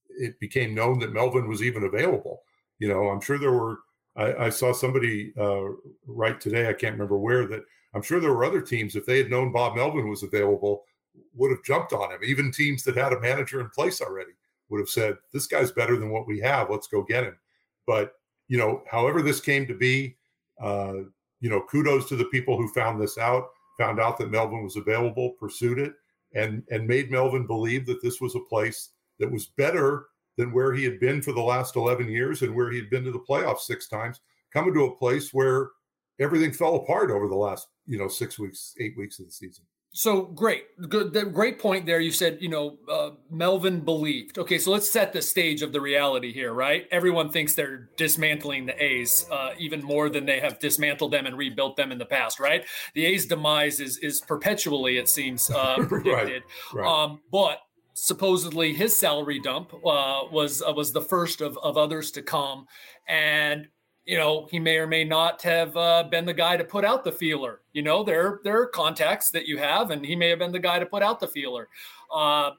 it 0.09 0.39
became 0.39 0.75
known 0.75 0.99
that 0.99 1.13
Melvin 1.13 1.47
was 1.47 1.63
even 1.63 1.83
available. 1.83 2.43
You 2.79 2.87
know, 2.89 3.09
I'm 3.09 3.21
sure 3.21 3.37
there 3.37 3.51
were. 3.51 3.79
I, 4.15 4.33
I 4.45 4.49
saw 4.49 4.73
somebody 4.73 5.33
uh, 5.39 5.69
write 6.05 6.41
today. 6.41 6.67
I 6.67 6.73
can't 6.73 6.93
remember 6.93 7.17
where 7.17 7.47
that. 7.47 7.63
I'm 7.93 8.01
sure 8.01 8.19
there 8.19 8.33
were 8.33 8.45
other 8.45 8.61
teams 8.61 8.95
if 8.95 9.05
they 9.05 9.17
had 9.17 9.29
known 9.29 9.51
Bob 9.51 9.75
Melvin 9.75 10.09
was 10.09 10.23
available 10.23 10.83
would 11.33 11.51
have 11.51 11.63
jumped 11.63 11.93
on 11.93 12.11
him. 12.11 12.19
Even 12.23 12.51
teams 12.51 12.83
that 12.83 12.95
had 12.95 13.13
a 13.13 13.19
manager 13.19 13.59
in 13.59 13.69
place 13.69 14.01
already 14.01 14.31
would 14.69 14.79
have 14.79 14.89
said, 14.89 15.17
"This 15.33 15.47
guy's 15.47 15.71
better 15.71 15.97
than 15.97 16.09
what 16.09 16.27
we 16.27 16.39
have. 16.39 16.69
Let's 16.69 16.87
go 16.87 17.03
get 17.03 17.23
him." 17.23 17.37
But 17.87 18.13
you 18.47 18.57
know, 18.57 18.83
however 18.89 19.21
this 19.21 19.39
came 19.39 19.65
to 19.67 19.73
be, 19.73 20.17
uh, 20.61 20.95
you 21.39 21.49
know, 21.49 21.61
kudos 21.61 22.07
to 22.09 22.15
the 22.15 22.25
people 22.25 22.57
who 22.57 22.67
found 22.73 23.01
this 23.01 23.17
out, 23.17 23.49
found 23.77 23.99
out 23.99 24.17
that 24.17 24.31
Melvin 24.31 24.63
was 24.63 24.75
available, 24.75 25.31
pursued 25.39 25.79
it, 25.79 25.93
and 26.33 26.63
and 26.71 26.87
made 26.87 27.11
Melvin 27.11 27.45
believe 27.47 27.85
that 27.87 28.01
this 28.01 28.21
was 28.21 28.35
a 28.35 28.39
place 28.49 28.89
that 29.19 29.31
was 29.31 29.47
better 29.57 30.07
than 30.37 30.51
where 30.51 30.73
he 30.73 30.83
had 30.83 30.99
been 30.99 31.21
for 31.21 31.33
the 31.33 31.41
last 31.41 31.75
11 31.75 32.09
years 32.09 32.41
and 32.41 32.55
where 32.55 32.71
he 32.71 32.77
had 32.77 32.89
been 32.89 33.03
to 33.03 33.11
the 33.11 33.19
playoffs 33.19 33.59
six 33.59 33.87
times, 33.87 34.21
coming 34.53 34.73
to 34.73 34.85
a 34.85 34.95
place 34.95 35.33
where 35.33 35.69
everything 36.19 36.53
fell 36.53 36.75
apart 36.75 37.11
over 37.11 37.27
the 37.27 37.35
last, 37.35 37.67
you 37.85 37.97
know, 37.97 38.07
six 38.07 38.39
weeks, 38.39 38.73
eight 38.79 38.97
weeks 38.97 39.19
of 39.19 39.25
the 39.25 39.31
season. 39.31 39.65
So 39.93 40.21
great, 40.21 40.63
good, 40.88 41.13
great 41.33 41.60
point 41.60 41.86
there. 41.86 42.00
You 42.00 42.12
said, 42.12 42.38
you 42.39 42.48
know, 42.48 42.77
uh, 42.89 43.10
Melvin 43.29 43.81
believed. 43.81 44.38
Okay, 44.38 44.57
so 44.57 44.71
let's 44.71 44.89
set 44.89 45.12
the 45.12 45.21
stage 45.21 45.62
of 45.62 45.74
the 45.74 45.81
reality 45.81 46.31
here, 46.31 46.53
right? 46.53 46.88
Everyone 46.91 47.29
thinks 47.29 47.55
they're 47.55 47.89
dismantling 47.98 48.65
the 48.67 48.81
A's 48.81 49.25
uh, 49.29 49.50
even 49.57 49.83
more 49.83 50.10
than 50.10 50.25
they 50.25 50.39
have 50.39 50.60
dismantled 50.60 51.12
them 51.12 51.25
and 51.25 51.38
rebuilt 51.38 51.75
them 51.75 51.91
in 51.91 51.98
the 51.98 52.05
past, 52.05 52.39
right? 52.39 52.65
The 52.93 53.05
A's 53.05 53.25
demise 53.25 53.81
is 53.81 53.98
is 53.98 54.21
perpetually, 54.21 54.98
it 54.98 55.10
seems, 55.10 55.50
uh, 55.50 55.75
predicted. 55.88 56.43
right, 56.74 56.83
right. 56.83 57.03
Um, 57.03 57.19
but 57.29 57.60
supposedly 57.93 58.74
his 58.74 58.98
salary 58.98 59.39
dump 59.41 59.74
uh, 59.74 60.21
was 60.31 60.62
uh, 60.62 60.71
was 60.71 60.93
the 60.93 61.01
first 61.01 61.41
of, 61.41 61.57
of 61.57 61.77
others 61.77 62.12
to 62.12 62.21
come, 62.21 62.65
and 63.10 63.67
you 64.05 64.17
know, 64.17 64.48
he 64.50 64.60
may 64.60 64.77
or 64.77 64.88
may 64.88 65.03
not 65.03 65.41
have 65.43 65.75
uh, 65.77 66.03
been 66.10 66.25
the 66.25 66.34
guy 66.34 66.58
to 66.58 66.63
put 66.63 66.84
out 66.84 67.03
the 67.03 67.12
feeler. 67.12 67.62
You 67.74 67.84
know, 67.84 68.03
there 68.03 68.39
there 68.43 68.60
are 68.62 68.67
contacts 68.67 69.31
that 69.31 69.48
you 69.48 69.58
have, 69.58 69.91
and 69.91 70.05
he 70.05 70.15
may 70.15 70.29
have 70.29 70.39
been 70.39 70.51
the 70.51 70.60
guy 70.60 70.79
to 70.79 70.86
put 70.86 71.03
out 71.03 71.20
the 71.20 71.27
feeler. 71.27 71.70
Uh, 72.13 72.51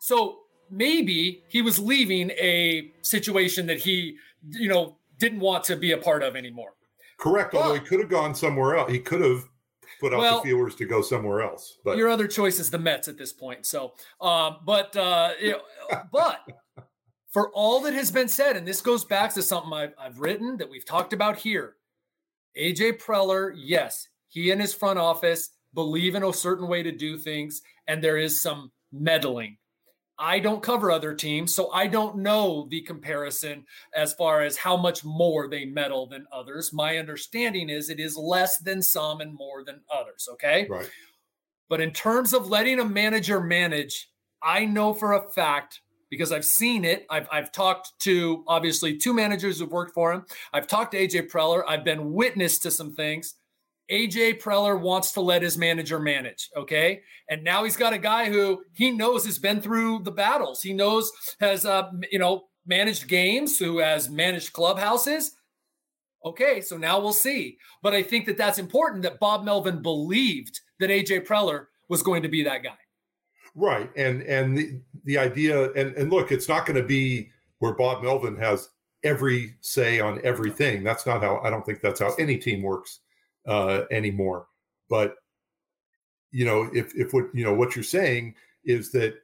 so 0.00 0.40
maybe 0.70 1.42
he 1.48 1.62
was 1.62 1.78
leaving 1.78 2.30
a 2.30 2.92
situation 3.02 3.66
that 3.66 3.78
he, 3.78 4.16
you 4.50 4.68
know, 4.68 4.96
didn't 5.18 5.40
want 5.40 5.64
to 5.64 5.76
be 5.76 5.92
a 5.92 5.98
part 5.98 6.22
of 6.22 6.36
anymore. 6.36 6.74
Correct. 7.18 7.52
But, 7.52 7.62
Although 7.62 7.74
he 7.74 7.80
could 7.80 8.00
have 8.00 8.08
gone 8.08 8.34
somewhere 8.34 8.76
else. 8.76 8.90
He 8.90 8.98
could 8.98 9.20
have 9.20 9.48
put 10.00 10.12
out 10.12 10.20
well, 10.20 10.36
the 10.40 10.48
feelers 10.48 10.74
to 10.76 10.84
go 10.84 11.02
somewhere 11.02 11.42
else. 11.42 11.78
But 11.84 11.96
your 11.96 12.08
other 12.08 12.26
choice 12.26 12.58
is 12.58 12.70
the 12.70 12.78
Mets 12.78 13.08
at 13.08 13.16
this 13.16 13.32
point. 13.32 13.66
So, 13.66 13.94
um, 14.20 14.58
but 14.64 14.96
uh, 14.96 15.30
you 15.40 15.52
know, 15.52 15.60
but 16.12 16.40
for 17.32 17.50
all 17.52 17.80
that 17.80 17.94
has 17.94 18.10
been 18.10 18.28
said, 18.28 18.56
and 18.56 18.66
this 18.66 18.80
goes 18.80 19.04
back 19.04 19.34
to 19.34 19.42
something 19.42 19.72
I've, 19.72 19.94
I've 19.98 20.20
written 20.20 20.56
that 20.58 20.70
we've 20.70 20.86
talked 20.86 21.12
about 21.12 21.38
here. 21.38 21.76
AJ 22.58 23.02
Preller, 23.02 23.52
yes, 23.54 24.08
he 24.28 24.50
and 24.50 24.60
his 24.60 24.74
front 24.74 24.98
office 24.98 25.50
believe 25.74 26.14
in 26.14 26.22
a 26.22 26.32
certain 26.32 26.68
way 26.68 26.82
to 26.82 26.92
do 26.92 27.18
things, 27.18 27.62
and 27.86 28.02
there 28.02 28.16
is 28.16 28.40
some 28.40 28.72
meddling. 28.92 29.58
I 30.18 30.38
don't 30.38 30.62
cover 30.62 30.90
other 30.90 31.14
teams, 31.14 31.54
so 31.54 31.70
I 31.72 31.88
don't 31.88 32.18
know 32.18 32.66
the 32.70 32.80
comparison 32.80 33.66
as 33.94 34.14
far 34.14 34.40
as 34.42 34.56
how 34.56 34.76
much 34.76 35.04
more 35.04 35.46
they 35.46 35.66
meddle 35.66 36.06
than 36.06 36.26
others. 36.32 36.72
My 36.72 36.96
understanding 36.96 37.68
is 37.68 37.90
it 37.90 38.00
is 38.00 38.16
less 38.16 38.58
than 38.58 38.80
some 38.80 39.20
and 39.20 39.34
more 39.34 39.62
than 39.62 39.82
others. 39.92 40.26
Okay. 40.32 40.66
Right. 40.70 40.88
But 41.68 41.82
in 41.82 41.90
terms 41.90 42.32
of 42.32 42.48
letting 42.48 42.80
a 42.80 42.84
manager 42.84 43.40
manage, 43.40 44.08
I 44.42 44.64
know 44.64 44.94
for 44.94 45.12
a 45.12 45.28
fact 45.30 45.82
because 46.10 46.32
I've 46.32 46.44
seen 46.44 46.84
it. 46.84 47.06
I've, 47.10 47.28
I've 47.30 47.52
talked 47.52 47.92
to 48.00 48.44
obviously 48.46 48.96
two 48.96 49.12
managers 49.12 49.58
who've 49.58 49.70
worked 49.70 49.94
for 49.94 50.12
him. 50.12 50.24
I've 50.52 50.66
talked 50.66 50.92
to 50.92 50.98
AJ 50.98 51.30
Preller. 51.30 51.62
I've 51.66 51.84
been 51.84 52.12
witness 52.12 52.58
to 52.60 52.70
some 52.70 52.94
things. 52.94 53.34
AJ 53.90 54.40
Preller 54.40 54.80
wants 54.80 55.12
to 55.12 55.20
let 55.20 55.42
his 55.42 55.56
manager 55.56 55.98
manage. 55.98 56.50
Okay. 56.56 57.02
And 57.30 57.44
now 57.44 57.64
he's 57.64 57.76
got 57.76 57.92
a 57.92 57.98
guy 57.98 58.30
who 58.30 58.62
he 58.72 58.90
knows 58.90 59.24
has 59.26 59.38
been 59.38 59.60
through 59.60 60.00
the 60.00 60.10
battles. 60.10 60.62
He 60.62 60.72
knows 60.72 61.10
has, 61.40 61.64
uh, 61.64 61.90
you 62.10 62.18
know, 62.18 62.44
managed 62.66 63.06
games, 63.06 63.58
who 63.58 63.78
has 63.78 64.10
managed 64.10 64.52
clubhouses. 64.52 65.32
Okay. 66.24 66.60
So 66.60 66.76
now 66.76 66.98
we'll 66.98 67.12
see. 67.12 67.58
But 67.82 67.94
I 67.94 68.02
think 68.02 68.26
that 68.26 68.36
that's 68.36 68.58
important 68.58 69.02
that 69.04 69.20
Bob 69.20 69.44
Melvin 69.44 69.82
believed 69.82 70.60
that 70.80 70.90
AJ 70.90 71.26
Preller 71.26 71.66
was 71.88 72.02
going 72.02 72.22
to 72.22 72.28
be 72.28 72.42
that 72.42 72.64
guy. 72.64 72.76
Right. 73.56 73.90
And 73.96 74.22
and 74.22 74.56
the, 74.56 74.80
the 75.04 75.16
idea 75.16 75.72
and, 75.72 75.96
and 75.96 76.10
look, 76.12 76.30
it's 76.30 76.48
not 76.48 76.66
going 76.66 76.80
to 76.80 76.86
be 76.86 77.30
where 77.58 77.72
Bob 77.72 78.02
Melvin 78.02 78.36
has 78.36 78.68
every 79.02 79.54
say 79.62 79.98
on 79.98 80.20
everything. 80.22 80.84
That's 80.84 81.06
not 81.06 81.22
how 81.22 81.40
I 81.42 81.48
don't 81.48 81.64
think 81.64 81.80
that's 81.80 82.00
how 82.00 82.14
any 82.18 82.36
team 82.36 82.62
works 82.62 83.00
uh, 83.46 83.84
anymore. 83.90 84.46
But 84.90 85.16
you 86.32 86.44
know, 86.44 86.68
if 86.74 86.94
if 86.94 87.14
what 87.14 87.34
you 87.34 87.44
know 87.44 87.54
what 87.54 87.74
you're 87.74 87.82
saying 87.82 88.34
is 88.66 88.92
that 88.92 89.14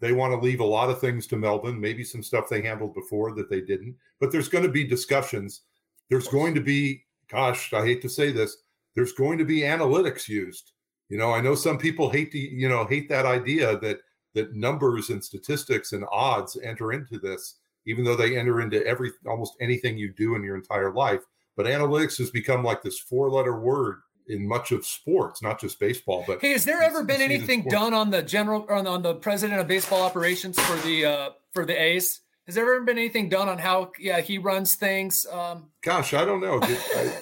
they 0.00 0.12
want 0.12 0.32
to 0.32 0.44
leave 0.44 0.60
a 0.60 0.64
lot 0.64 0.90
of 0.90 1.00
things 1.00 1.28
to 1.28 1.36
Melvin, 1.36 1.80
maybe 1.80 2.02
some 2.02 2.24
stuff 2.24 2.48
they 2.48 2.62
handled 2.62 2.94
before 2.94 3.32
that 3.34 3.48
they 3.48 3.60
didn't. 3.60 3.94
But 4.18 4.32
there's 4.32 4.48
going 4.48 4.64
to 4.64 4.70
be 4.70 4.84
discussions. 4.84 5.62
There's 6.08 6.28
going 6.28 6.54
to 6.56 6.60
be, 6.60 7.04
gosh, 7.28 7.72
I 7.72 7.84
hate 7.84 8.02
to 8.02 8.08
say 8.08 8.32
this, 8.32 8.56
there's 8.94 9.12
going 9.12 9.38
to 9.38 9.44
be 9.44 9.60
analytics 9.60 10.28
used 10.28 10.72
you 11.10 11.18
know, 11.18 11.32
I 11.32 11.40
know 11.40 11.54
some 11.54 11.76
people 11.76 12.08
hate 12.08 12.32
to, 12.32 12.38
you 12.38 12.68
know, 12.68 12.86
hate 12.86 13.08
that 13.10 13.26
idea 13.26 13.76
that 13.80 13.98
that 14.34 14.54
numbers 14.54 15.10
and 15.10 15.22
statistics 15.22 15.92
and 15.92 16.04
odds 16.10 16.56
enter 16.62 16.92
into 16.92 17.18
this, 17.18 17.56
even 17.84 18.04
though 18.04 18.14
they 18.14 18.38
enter 18.38 18.60
into 18.60 18.86
every 18.86 19.10
almost 19.26 19.54
anything 19.60 19.98
you 19.98 20.12
do 20.12 20.36
in 20.36 20.44
your 20.44 20.54
entire 20.54 20.92
life. 20.92 21.22
But 21.56 21.66
analytics 21.66 22.16
has 22.18 22.30
become 22.30 22.62
like 22.62 22.82
this 22.82 23.00
four-letter 23.00 23.58
word 23.58 23.96
in 24.28 24.46
much 24.46 24.70
of 24.70 24.86
sports, 24.86 25.42
not 25.42 25.60
just 25.60 25.80
baseball. 25.80 26.22
But 26.24 26.40
hey, 26.40 26.52
has 26.52 26.64
there 26.64 26.80
ever 26.80 27.02
been 27.02 27.20
anything 27.20 27.64
done 27.64 27.92
on 27.92 28.10
the 28.10 28.22
general 28.22 28.64
on, 28.70 28.86
on 28.86 29.02
the 29.02 29.14
president 29.14 29.60
of 29.60 29.66
baseball 29.66 30.02
operations 30.02 30.58
for 30.60 30.76
the 30.86 31.04
uh, 31.04 31.30
for 31.52 31.66
the 31.66 31.74
A's? 31.80 32.20
Has 32.46 32.54
there 32.54 32.64
ever 32.74 32.84
been 32.84 32.98
anything 32.98 33.28
done 33.28 33.48
on 33.48 33.58
how 33.58 33.90
yeah 33.98 34.20
he 34.20 34.38
runs 34.38 34.76
things? 34.76 35.26
Um, 35.30 35.70
Gosh, 35.82 36.14
I 36.14 36.24
don't 36.24 36.40
know. 36.40 36.60
I, 36.62 36.78
I, 36.96 37.12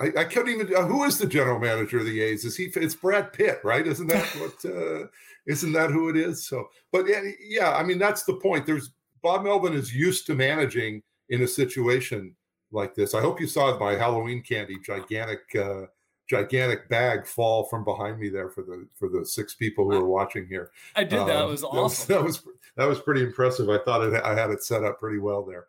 I, 0.00 0.20
I 0.20 0.24
couldn't 0.24 0.54
even. 0.54 0.74
Uh, 0.74 0.86
who 0.86 1.04
is 1.04 1.18
the 1.18 1.26
general 1.26 1.58
manager 1.58 1.98
of 1.98 2.06
the 2.06 2.20
A's? 2.22 2.44
Is 2.44 2.56
he? 2.56 2.70
It's 2.74 2.94
Brad 2.94 3.32
Pitt, 3.32 3.60
right? 3.62 3.86
Isn't 3.86 4.06
that 4.06 4.26
what? 4.38 4.64
Uh, 4.64 5.06
isn't 5.46 5.72
that 5.72 5.90
who 5.90 6.08
it 6.08 6.16
is? 6.16 6.46
So, 6.46 6.68
but 6.92 7.06
yeah, 7.06 7.22
yeah. 7.40 7.74
I 7.74 7.82
mean, 7.82 7.98
that's 7.98 8.24
the 8.24 8.34
point. 8.34 8.66
There's 8.66 8.90
Bob 9.22 9.44
Melvin 9.44 9.74
is 9.74 9.94
used 9.94 10.26
to 10.26 10.34
managing 10.34 11.02
in 11.28 11.42
a 11.42 11.48
situation 11.48 12.34
like 12.72 12.94
this. 12.94 13.14
I 13.14 13.20
hope 13.20 13.40
you 13.40 13.46
saw 13.46 13.76
my 13.78 13.92
Halloween 13.92 14.42
candy 14.42 14.78
gigantic, 14.84 15.40
uh, 15.56 15.82
gigantic 16.28 16.88
bag 16.88 17.26
fall 17.26 17.64
from 17.64 17.84
behind 17.84 18.18
me 18.18 18.28
there 18.28 18.48
for 18.48 18.62
the 18.62 18.86
for 18.98 19.08
the 19.08 19.24
six 19.26 19.54
people 19.54 19.90
who 19.90 19.96
are 19.96 20.06
watching 20.06 20.46
here. 20.46 20.70
I 20.96 21.04
did. 21.04 21.20
that 21.20 21.36
um, 21.36 21.50
was 21.50 21.62
awesome. 21.62 21.76
That 22.14 22.24
was, 22.24 22.38
that 22.38 22.46
was 22.46 22.54
that 22.76 22.88
was 22.88 23.00
pretty 23.00 23.22
impressive. 23.22 23.68
I 23.68 23.78
thought 23.78 24.02
it, 24.02 24.22
I 24.22 24.34
had 24.34 24.50
it 24.50 24.62
set 24.62 24.84
up 24.84 24.98
pretty 24.98 25.18
well 25.18 25.42
there. 25.42 25.66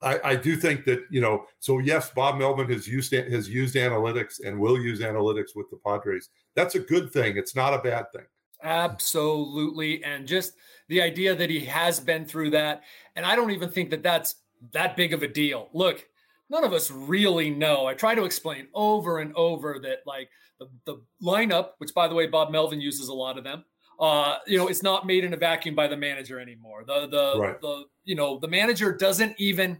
I, 0.00 0.20
I, 0.24 0.36
do 0.36 0.56
think 0.56 0.84
that 0.84 1.04
you 1.10 1.20
know. 1.20 1.44
So 1.58 1.78
yes, 1.78 2.10
Bob 2.10 2.38
Melvin 2.38 2.70
has 2.70 2.86
used 2.86 3.12
has 3.12 3.48
used 3.48 3.74
analytics 3.74 4.44
and 4.44 4.58
will 4.58 4.78
use 4.78 5.00
analytics 5.00 5.56
with 5.56 5.68
the 5.70 5.78
Padres. 5.84 6.28
That's 6.54 6.76
a 6.76 6.80
good 6.80 7.12
thing. 7.12 7.36
It's 7.36 7.56
not 7.56 7.74
a 7.74 7.78
bad 7.78 8.12
thing. 8.12 8.26
Absolutely, 8.62 10.02
and 10.04 10.26
just 10.26 10.54
the 10.88 11.02
idea 11.02 11.34
that 11.34 11.50
he 11.50 11.60
has 11.60 12.00
been 12.00 12.24
through 12.24 12.50
that, 12.50 12.82
and 13.16 13.26
I 13.26 13.34
don't 13.36 13.50
even 13.50 13.70
think 13.70 13.90
that 13.90 14.02
that's 14.02 14.36
that 14.72 14.96
big 14.96 15.12
of 15.12 15.22
a 15.22 15.28
deal. 15.28 15.68
Look, 15.72 16.06
none 16.48 16.64
of 16.64 16.72
us 16.72 16.90
really 16.90 17.50
know. 17.50 17.86
I 17.86 17.94
try 17.94 18.14
to 18.14 18.24
explain 18.24 18.68
over 18.74 19.18
and 19.18 19.34
over 19.34 19.78
that 19.82 19.98
like 20.06 20.28
the, 20.58 20.68
the 20.84 21.02
lineup, 21.22 21.70
which 21.78 21.94
by 21.94 22.08
the 22.08 22.14
way, 22.14 22.26
Bob 22.26 22.50
Melvin 22.50 22.80
uses 22.80 23.08
a 23.08 23.14
lot 23.14 23.38
of 23.38 23.44
them. 23.44 23.64
Uh, 23.98 24.38
you 24.46 24.56
know, 24.56 24.68
it's 24.68 24.82
not 24.82 25.06
made 25.06 25.24
in 25.24 25.34
a 25.34 25.36
vacuum 25.36 25.74
by 25.74 25.88
the 25.88 25.96
manager 25.96 26.38
anymore. 26.38 26.84
The 26.86 27.08
the 27.08 27.40
right. 27.40 27.60
the 27.60 27.84
you 28.04 28.14
know 28.14 28.38
the 28.38 28.48
manager 28.48 28.96
doesn't 28.96 29.34
even 29.38 29.78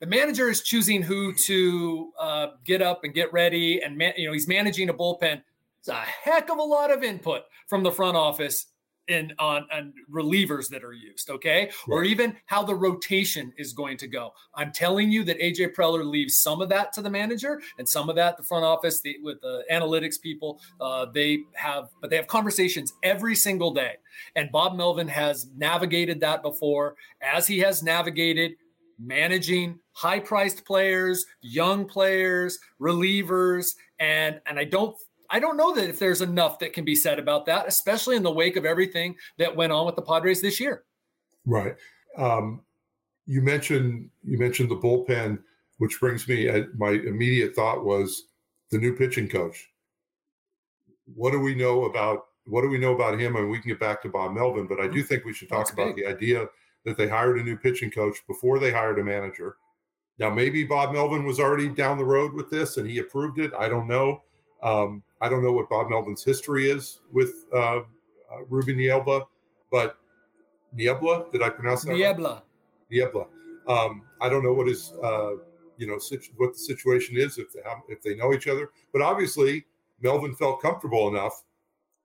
the 0.00 0.06
manager 0.06 0.48
is 0.48 0.62
choosing 0.62 1.02
who 1.02 1.32
to 1.32 2.12
uh, 2.18 2.46
get 2.64 2.82
up 2.82 3.04
and 3.04 3.14
get 3.14 3.32
ready, 3.32 3.80
and 3.82 3.96
man, 3.96 4.12
you 4.16 4.26
know 4.26 4.32
he's 4.32 4.48
managing 4.48 4.88
a 4.88 4.94
bullpen. 4.94 5.42
It's 5.78 5.88
a 5.88 5.94
heck 5.94 6.50
of 6.50 6.58
a 6.58 6.62
lot 6.62 6.90
of 6.90 7.02
input 7.02 7.42
from 7.68 7.82
the 7.82 7.92
front 7.92 8.16
office 8.16 8.66
in 9.10 9.32
on, 9.38 9.66
on 9.72 9.92
relievers 10.10 10.68
that 10.68 10.84
are 10.84 10.92
used, 10.92 11.30
okay? 11.30 11.70
Right. 11.86 11.96
Or 11.96 12.04
even 12.04 12.36
how 12.46 12.62
the 12.62 12.74
rotation 12.74 13.52
is 13.58 13.72
going 13.72 13.96
to 13.98 14.06
go. 14.06 14.32
I'm 14.54 14.72
telling 14.72 15.10
you 15.10 15.24
that 15.24 15.38
AJ 15.40 15.74
Preller 15.74 16.04
leaves 16.04 16.40
some 16.40 16.60
of 16.60 16.68
that 16.70 16.92
to 16.94 17.02
the 17.02 17.10
manager 17.10 17.60
and 17.78 17.88
some 17.88 18.08
of 18.08 18.16
that 18.16 18.36
the 18.36 18.44
front 18.44 18.64
office 18.64 19.00
the, 19.00 19.16
with 19.22 19.40
the 19.40 19.64
analytics 19.70 20.20
people. 20.20 20.60
Uh, 20.80 21.06
they 21.12 21.40
have, 21.54 21.88
but 22.00 22.10
they 22.10 22.16
have 22.16 22.26
conversations 22.26 22.92
every 23.02 23.34
single 23.34 23.72
day. 23.72 23.94
And 24.36 24.50
Bob 24.52 24.76
Melvin 24.76 25.08
has 25.08 25.48
navigated 25.56 26.20
that 26.20 26.42
before, 26.42 26.96
as 27.20 27.46
he 27.46 27.58
has 27.58 27.82
navigated 27.82 28.52
managing 28.98 29.78
high-priced 29.92 30.64
players, 30.64 31.26
young 31.40 31.86
players, 31.86 32.58
relievers, 32.80 33.74
and 33.98 34.40
and 34.46 34.58
I 34.58 34.64
don't 34.64 34.96
I 35.30 35.38
don't 35.38 35.56
know 35.56 35.72
that 35.74 35.88
if 35.88 35.98
there's 35.98 36.22
enough 36.22 36.58
that 36.58 36.72
can 36.72 36.84
be 36.84 36.94
said 36.94 37.18
about 37.18 37.46
that, 37.46 37.68
especially 37.68 38.16
in 38.16 38.22
the 38.22 38.32
wake 38.32 38.56
of 38.56 38.64
everything 38.64 39.16
that 39.38 39.54
went 39.54 39.72
on 39.72 39.86
with 39.86 39.96
the 39.96 40.02
Padres 40.02 40.42
this 40.42 40.58
year. 40.58 40.84
Right. 41.46 41.76
Um, 42.16 42.62
you 43.26 43.40
mentioned 43.40 44.10
you 44.24 44.38
mentioned 44.38 44.70
the 44.70 44.76
bullpen, 44.76 45.38
which 45.78 46.00
brings 46.00 46.26
me. 46.26 46.48
Uh, 46.48 46.64
my 46.76 46.90
immediate 46.90 47.54
thought 47.54 47.84
was 47.84 48.24
the 48.70 48.78
new 48.78 48.94
pitching 48.96 49.28
coach. 49.28 49.70
What 51.14 51.30
do 51.30 51.40
we 51.40 51.54
know 51.54 51.84
about 51.84 52.26
what 52.46 52.62
do 52.62 52.68
we 52.68 52.78
know 52.78 52.94
about 52.94 53.18
him? 53.18 53.36
And 53.36 53.50
we 53.50 53.58
can 53.60 53.68
get 53.68 53.80
back 53.80 54.02
to 54.02 54.08
Bob 54.08 54.32
Melvin, 54.32 54.66
but 54.66 54.80
I 54.80 54.88
do 54.88 55.02
think 55.02 55.24
we 55.24 55.32
should 55.32 55.48
talk 55.48 55.66
That's 55.66 55.70
about 55.70 55.94
big. 55.94 56.04
the 56.04 56.10
idea 56.10 56.46
that 56.84 56.96
they 56.96 57.08
hired 57.08 57.38
a 57.38 57.42
new 57.42 57.56
pitching 57.56 57.90
coach 57.90 58.16
before 58.26 58.58
they 58.58 58.72
hired 58.72 58.98
a 58.98 59.04
manager. 59.04 59.56
Now, 60.18 60.30
maybe 60.30 60.64
Bob 60.64 60.92
Melvin 60.92 61.24
was 61.24 61.38
already 61.38 61.68
down 61.68 61.98
the 61.98 62.04
road 62.04 62.32
with 62.32 62.50
this 62.50 62.76
and 62.76 62.88
he 62.88 62.98
approved 62.98 63.38
it. 63.38 63.52
I 63.58 63.68
don't 63.68 63.86
know. 63.86 64.22
Um, 64.62 65.02
I 65.20 65.28
don't 65.28 65.42
know 65.42 65.52
what 65.52 65.68
Bob 65.68 65.90
Melvin's 65.90 66.24
history 66.24 66.70
is 66.70 67.00
with 67.12 67.46
uh, 67.54 67.78
uh, 67.78 67.82
Ruben 68.48 68.76
Niebla, 68.76 69.26
but 69.70 69.98
Niebla, 70.72 71.26
did 71.32 71.42
I 71.42 71.50
pronounce 71.50 71.82
that? 71.84 71.92
Niebla. 71.92 72.34
Right? 72.34 72.42
Niebla. 72.90 73.26
Um, 73.68 74.02
I 74.20 74.28
don't 74.28 74.42
know 74.42 74.52
what 74.52 74.66
his, 74.66 74.92
uh, 75.02 75.32
you 75.76 75.86
know, 75.86 75.98
situ- 75.98 76.32
what 76.36 76.52
the 76.52 76.58
situation 76.58 77.16
is 77.16 77.38
if 77.38 77.52
they 77.52 77.60
have, 77.64 77.78
if 77.88 78.02
they 78.02 78.14
know 78.16 78.32
each 78.32 78.48
other. 78.48 78.70
But 78.92 79.02
obviously, 79.02 79.66
Melvin 80.00 80.34
felt 80.34 80.62
comfortable 80.62 81.08
enough 81.08 81.42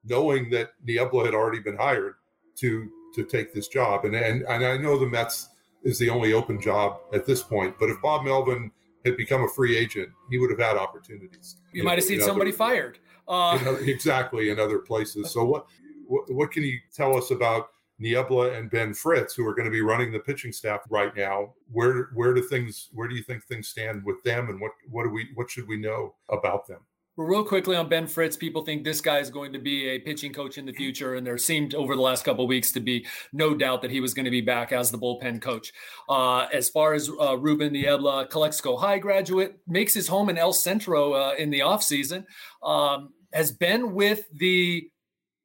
knowing 0.04 0.50
that 0.52 0.72
Niebla 0.84 1.26
had 1.26 1.34
already 1.34 1.60
been 1.60 1.78
hired 1.78 2.16
to 2.58 2.90
to 3.16 3.24
take 3.24 3.54
this 3.54 3.68
job. 3.68 4.06
And 4.06 4.16
and 4.16 4.44
and 4.44 4.66
I 4.66 4.78
know 4.78 5.00
the 5.00 5.08
Mets 5.08 5.50
is 5.84 5.98
the 6.00 6.10
only 6.10 6.34
open 6.34 6.60
job 6.60 7.00
at 7.14 7.26
this 7.26 7.42
point. 7.42 7.76
But 7.80 7.90
if 7.90 8.02
Bob 8.02 8.26
Melvin 8.26 8.72
had 9.06 9.16
become 9.18 9.44
a 9.44 9.48
free 9.48 9.78
agent, 9.78 10.10
he 10.30 10.38
would 10.38 10.50
have 10.50 10.60
had 10.60 10.78
opportunities. 10.78 11.58
You 11.72 11.84
might 11.84 11.98
have 11.98 12.04
seen 12.04 12.22
somebody 12.22 12.52
fired. 12.52 13.00
Uh, 13.28 13.58
in 13.60 13.68
other, 13.68 13.80
exactly 13.80 14.50
in 14.50 14.60
other 14.60 14.80
places. 14.80 15.32
So 15.32 15.44
what, 15.44 15.66
what 16.08 16.32
what 16.32 16.52
can 16.52 16.64
you 16.64 16.80
tell 16.94 17.18
us 17.18 17.32
about 17.32 17.70
Niebla 17.98 18.52
and 18.52 18.70
Ben 18.70 18.94
Fritz, 18.94 19.34
who 19.34 19.48
are 19.48 19.56
going 19.56 19.66
to 19.66 19.72
be 19.72 19.82
running 19.82 20.12
the 20.12 20.20
pitching 20.20 20.52
staff 20.52 20.82
right 20.90 21.16
now? 21.16 21.54
Where 21.72 22.10
where 22.14 22.34
do 22.34 22.42
things 22.42 22.90
where 22.94 23.08
do 23.08 23.16
you 23.16 23.24
think 23.24 23.44
things 23.44 23.70
stand 23.70 24.04
with 24.04 24.22
them, 24.24 24.50
and 24.50 24.62
what 24.62 24.72
what 24.90 25.04
do 25.04 25.10
we 25.10 25.30
what 25.36 25.50
should 25.50 25.68
we 25.68 25.78
know 25.78 26.16
about 26.30 26.68
them? 26.68 26.82
Real 27.18 27.46
quickly 27.46 27.78
on 27.78 27.88
Ben 27.88 28.08
Fritz, 28.08 28.36
people 28.36 28.66
think 28.66 28.84
this 28.84 29.00
guy 29.00 29.20
is 29.20 29.30
going 29.30 29.54
to 29.54 29.60
be 29.60 29.88
a 29.88 30.00
pitching 30.00 30.34
coach 30.34 30.58
in 30.58 30.66
the 30.66 30.74
future, 30.74 31.16
and 31.16 31.26
there 31.26 31.38
seemed 31.38 31.74
over 31.74 31.96
the 31.96 32.02
last 32.02 32.26
couple 32.26 32.46
weeks 32.46 32.74
to 32.74 32.82
be 32.82 33.06
no 33.32 33.56
doubt 33.56 33.82
that 33.84 33.92
he 33.92 34.02
was 34.02 34.14
going 34.14 34.26
to 34.26 34.32
be 34.32 34.42
back 34.42 34.74
as 34.74 34.92
the 34.92 34.98
bullpen 34.98 35.42
coach. 35.42 35.72
Uh, 36.10 36.48
as 36.52 36.70
far 36.70 36.94
as 36.94 37.10
uh, 37.22 37.38
Ruben 37.38 37.72
Niebla, 37.72 38.28
Calexico 38.28 38.76
High 38.76 39.00
graduate, 39.00 39.58
makes 39.66 39.94
his 39.94 40.10
home 40.10 40.30
in 40.30 40.38
El 40.38 40.52
Centro 40.52 41.14
uh, 41.14 41.36
in 41.38 41.52
the 41.52 41.62
offseason, 41.62 42.26
um, 42.62 43.14
has 43.32 43.50
been 43.50 43.94
with 43.94 44.26
the 44.34 44.90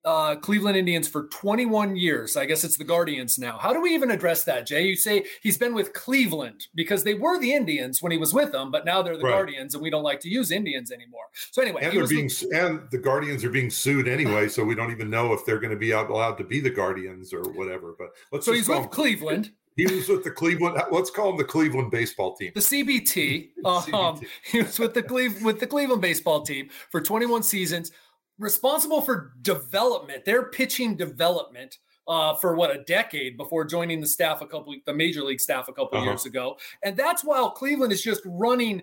uh, 0.05 0.37
Cleveland 0.37 0.77
Indians 0.77 1.09
for 1.09 1.27
21 1.29 1.97
years. 1.97 2.37
I 2.37 2.47
guess 2.47 2.65
it's 2.65 2.77
the 2.77 2.85
Guardians 2.85 3.39
now. 3.39 3.59
How 3.59 3.73
do 3.73 3.81
we 3.81 3.95
even 3.95 4.11
address 4.11 4.45
that, 4.45 4.67
Jay? 4.67 4.83
You 4.87 4.97
say 4.97 5.25
he's 5.43 5.59
been 5.59 5.75
with 5.75 5.93
Cleveland 5.93 6.67
because 6.75 7.05
they 7.05 7.15
were 7.15 7.39
the 7.39 7.53
Indians 7.53 8.03
when 8.03 8.13
he 8.13 8.19
was 8.19 8.33
with 8.33 8.53
them, 8.53 8.71
but 8.71 8.85
now 8.85 9.03
they're 9.03 9.17
the 9.17 9.25
right. 9.25 9.33
Guardians, 9.33 9.75
and 9.75 9.83
we 9.83 9.91
don't 9.91 10.03
like 10.03 10.21
to 10.21 10.29
use 10.29 10.51
Indians 10.51 10.91
anymore. 10.91 11.25
So 11.51 11.63
anyway, 11.63 11.83
and 11.83 11.93
they're 11.93 12.07
being 12.07 12.25
with- 12.25 12.55
and 12.55 12.83
the 12.91 12.99
Guardians 12.99 13.45
are 13.45 13.51
being 13.51 13.71
sued 13.71 14.09
anyway, 14.09 14.49
so 14.49 14.65
we 14.65 14.75
don't 14.75 14.91
even 14.91 15.11
know 15.11 15.33
if 15.33 15.45
they're 15.45 15.61
going 15.61 15.73
to 15.73 15.77
be 15.77 15.91
allowed 15.91 16.39
to 16.39 16.45
be 16.45 16.61
the 16.61 16.71
Guardians 16.71 17.33
or 17.33 17.43
whatever. 17.53 17.95
But 17.99 18.09
let's 18.33 18.47
so 18.47 18.53
he's 18.53 18.69
with 18.69 18.79
him. 18.79 18.89
Cleveland. 18.89 19.53
He 19.77 19.87
was 19.87 20.09
with 20.09 20.25
the 20.25 20.31
Cleveland. 20.31 20.77
Let's 20.91 21.11
call 21.11 21.31
him 21.31 21.37
the 21.37 21.45
Cleveland 21.45 21.91
baseball 21.91 22.37
team. 22.37 22.53
The 22.55 22.61
CBT. 22.61 23.51
CBT. 23.65 23.95
Um, 23.95 24.21
he 24.45 24.63
was 24.63 24.79
with 24.79 24.95
the 24.95 25.03
Cleve 25.03 25.43
with 25.43 25.61
the 25.61 25.67
Cleveland 25.67 26.03
baseball 26.03 26.43
team 26.43 26.69
for 26.91 27.01
21 27.01 27.43
seasons 27.43 27.93
responsible 28.41 29.03
for 29.03 29.35
development, 29.43 30.25
they're 30.25 30.51
pitching 30.51 30.97
development 30.97 31.79
uh, 32.09 32.35
for 32.35 32.57
what 32.57 32.75
a 32.75 32.83
decade 32.85 33.37
before 33.37 33.65
joining 33.65 34.01
the 34.01 34.07
staff 34.07 34.41
a 34.41 34.47
couple, 34.47 34.75
the 34.87 34.95
major 34.95 35.23
league 35.23 35.41
staff 35.41 35.69
a 35.69 35.73
couple 35.73 35.99
uh-huh. 35.99 36.07
years 36.07 36.27
ago, 36.27 36.57
and 36.83 36.97
that's 36.97 37.23
while 37.23 37.51
Cleveland 37.51 37.93
is 37.93 38.03
just 38.03 38.23
running. 38.25 38.83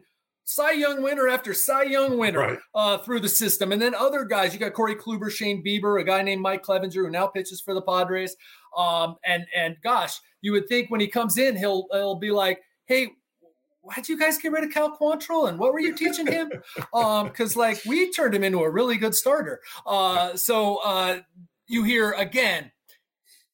Cy 0.50 0.72
Young 0.72 1.04
winner 1.04 1.28
after 1.28 1.54
Cy 1.54 1.84
Young 1.84 2.18
winner 2.18 2.40
right. 2.40 2.60
uh, 2.74 2.98
through 3.00 3.20
the 3.20 3.28
system. 3.28 3.74
And 3.74 3.82
then 3.82 3.94
other 3.94 4.24
guys, 4.24 4.54
you 4.54 4.62
got 4.62 4.72
Corey 4.72 4.96
Kluber, 4.96 5.30
Shane 5.30 5.62
Bieber, 5.62 6.00
a 6.00 6.06
guy 6.06 6.22
named 6.22 6.42
Mike 6.42 6.64
Clevinger 6.64 6.94
who 6.94 7.10
now 7.10 7.28
pitches 7.28 7.60
for 7.60 7.74
the 7.74 7.82
Padres. 7.82 8.34
Um, 8.78 9.18
and 9.26 9.46
and 9.54 9.76
gosh, 9.84 10.18
you 10.40 10.54
would 10.54 10.70
think 10.70 10.90
when 10.90 11.02
he 11.02 11.08
comes 11.08 11.38
in, 11.38 11.58
he'll 11.58 11.88
he'll 11.92 12.16
be 12.16 12.32
like, 12.32 12.62
hey, 12.86 13.10
why'd 13.88 14.10
you 14.10 14.20
guys 14.20 14.38
get 14.38 14.52
rid 14.52 14.64
of 14.64 14.72
Cal 14.72 14.96
Quantrill 14.98 15.50
and 15.50 15.58
what 15.58 15.74
were 15.74 15.80
you 15.80 15.96
teaching 15.96 16.28
him? 16.28 16.52
um, 16.94 17.28
because 17.28 17.56
like 17.56 17.82
we 17.86 18.12
turned 18.12 18.36
him 18.36 18.44
into 18.44 18.60
a 18.60 18.70
really 18.70 18.98
good 18.98 19.16
starter. 19.16 19.62
Uh, 19.86 20.36
so 20.36 20.78
uh, 20.78 21.20
you 21.68 21.84
hear 21.84 22.12
again, 22.12 22.72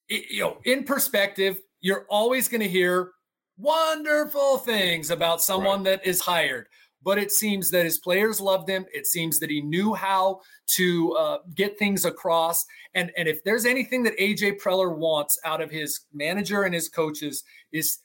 it, 0.09 0.31
you 0.31 0.41
know, 0.41 0.57
in 0.65 0.83
perspective, 0.83 1.61
you're 1.81 2.05
always 2.09 2.47
going 2.47 2.61
to 2.61 2.69
hear 2.69 3.11
wonderful 3.57 4.57
things 4.57 5.11
about 5.11 5.41
someone 5.41 5.83
right. 5.83 6.01
that 6.01 6.07
is 6.07 6.21
hired. 6.21 6.67
But 7.03 7.17
it 7.17 7.31
seems 7.31 7.69
that 7.71 7.83
his 7.83 7.97
players 7.97 8.39
loved 8.39 8.69
him. 8.69 8.85
It 8.93 9.05
seems 9.05 9.39
that 9.39 9.49
he 9.49 9.61
knew 9.61 9.93
how 9.93 10.39
to 10.75 11.13
uh, 11.13 11.37
get 11.53 11.77
things 11.77 12.05
across. 12.05 12.65
And, 12.93 13.11
and 13.17 13.27
if 13.27 13.43
there's 13.43 13.65
anything 13.65 14.03
that 14.03 14.17
AJ 14.17 14.61
Preller 14.61 14.95
wants 14.95 15.37
out 15.43 15.59
of 15.61 15.69
his 15.69 15.99
manager 16.13 16.63
and 16.63 16.73
his 16.73 16.87
coaches, 16.87 17.43
is 17.73 17.99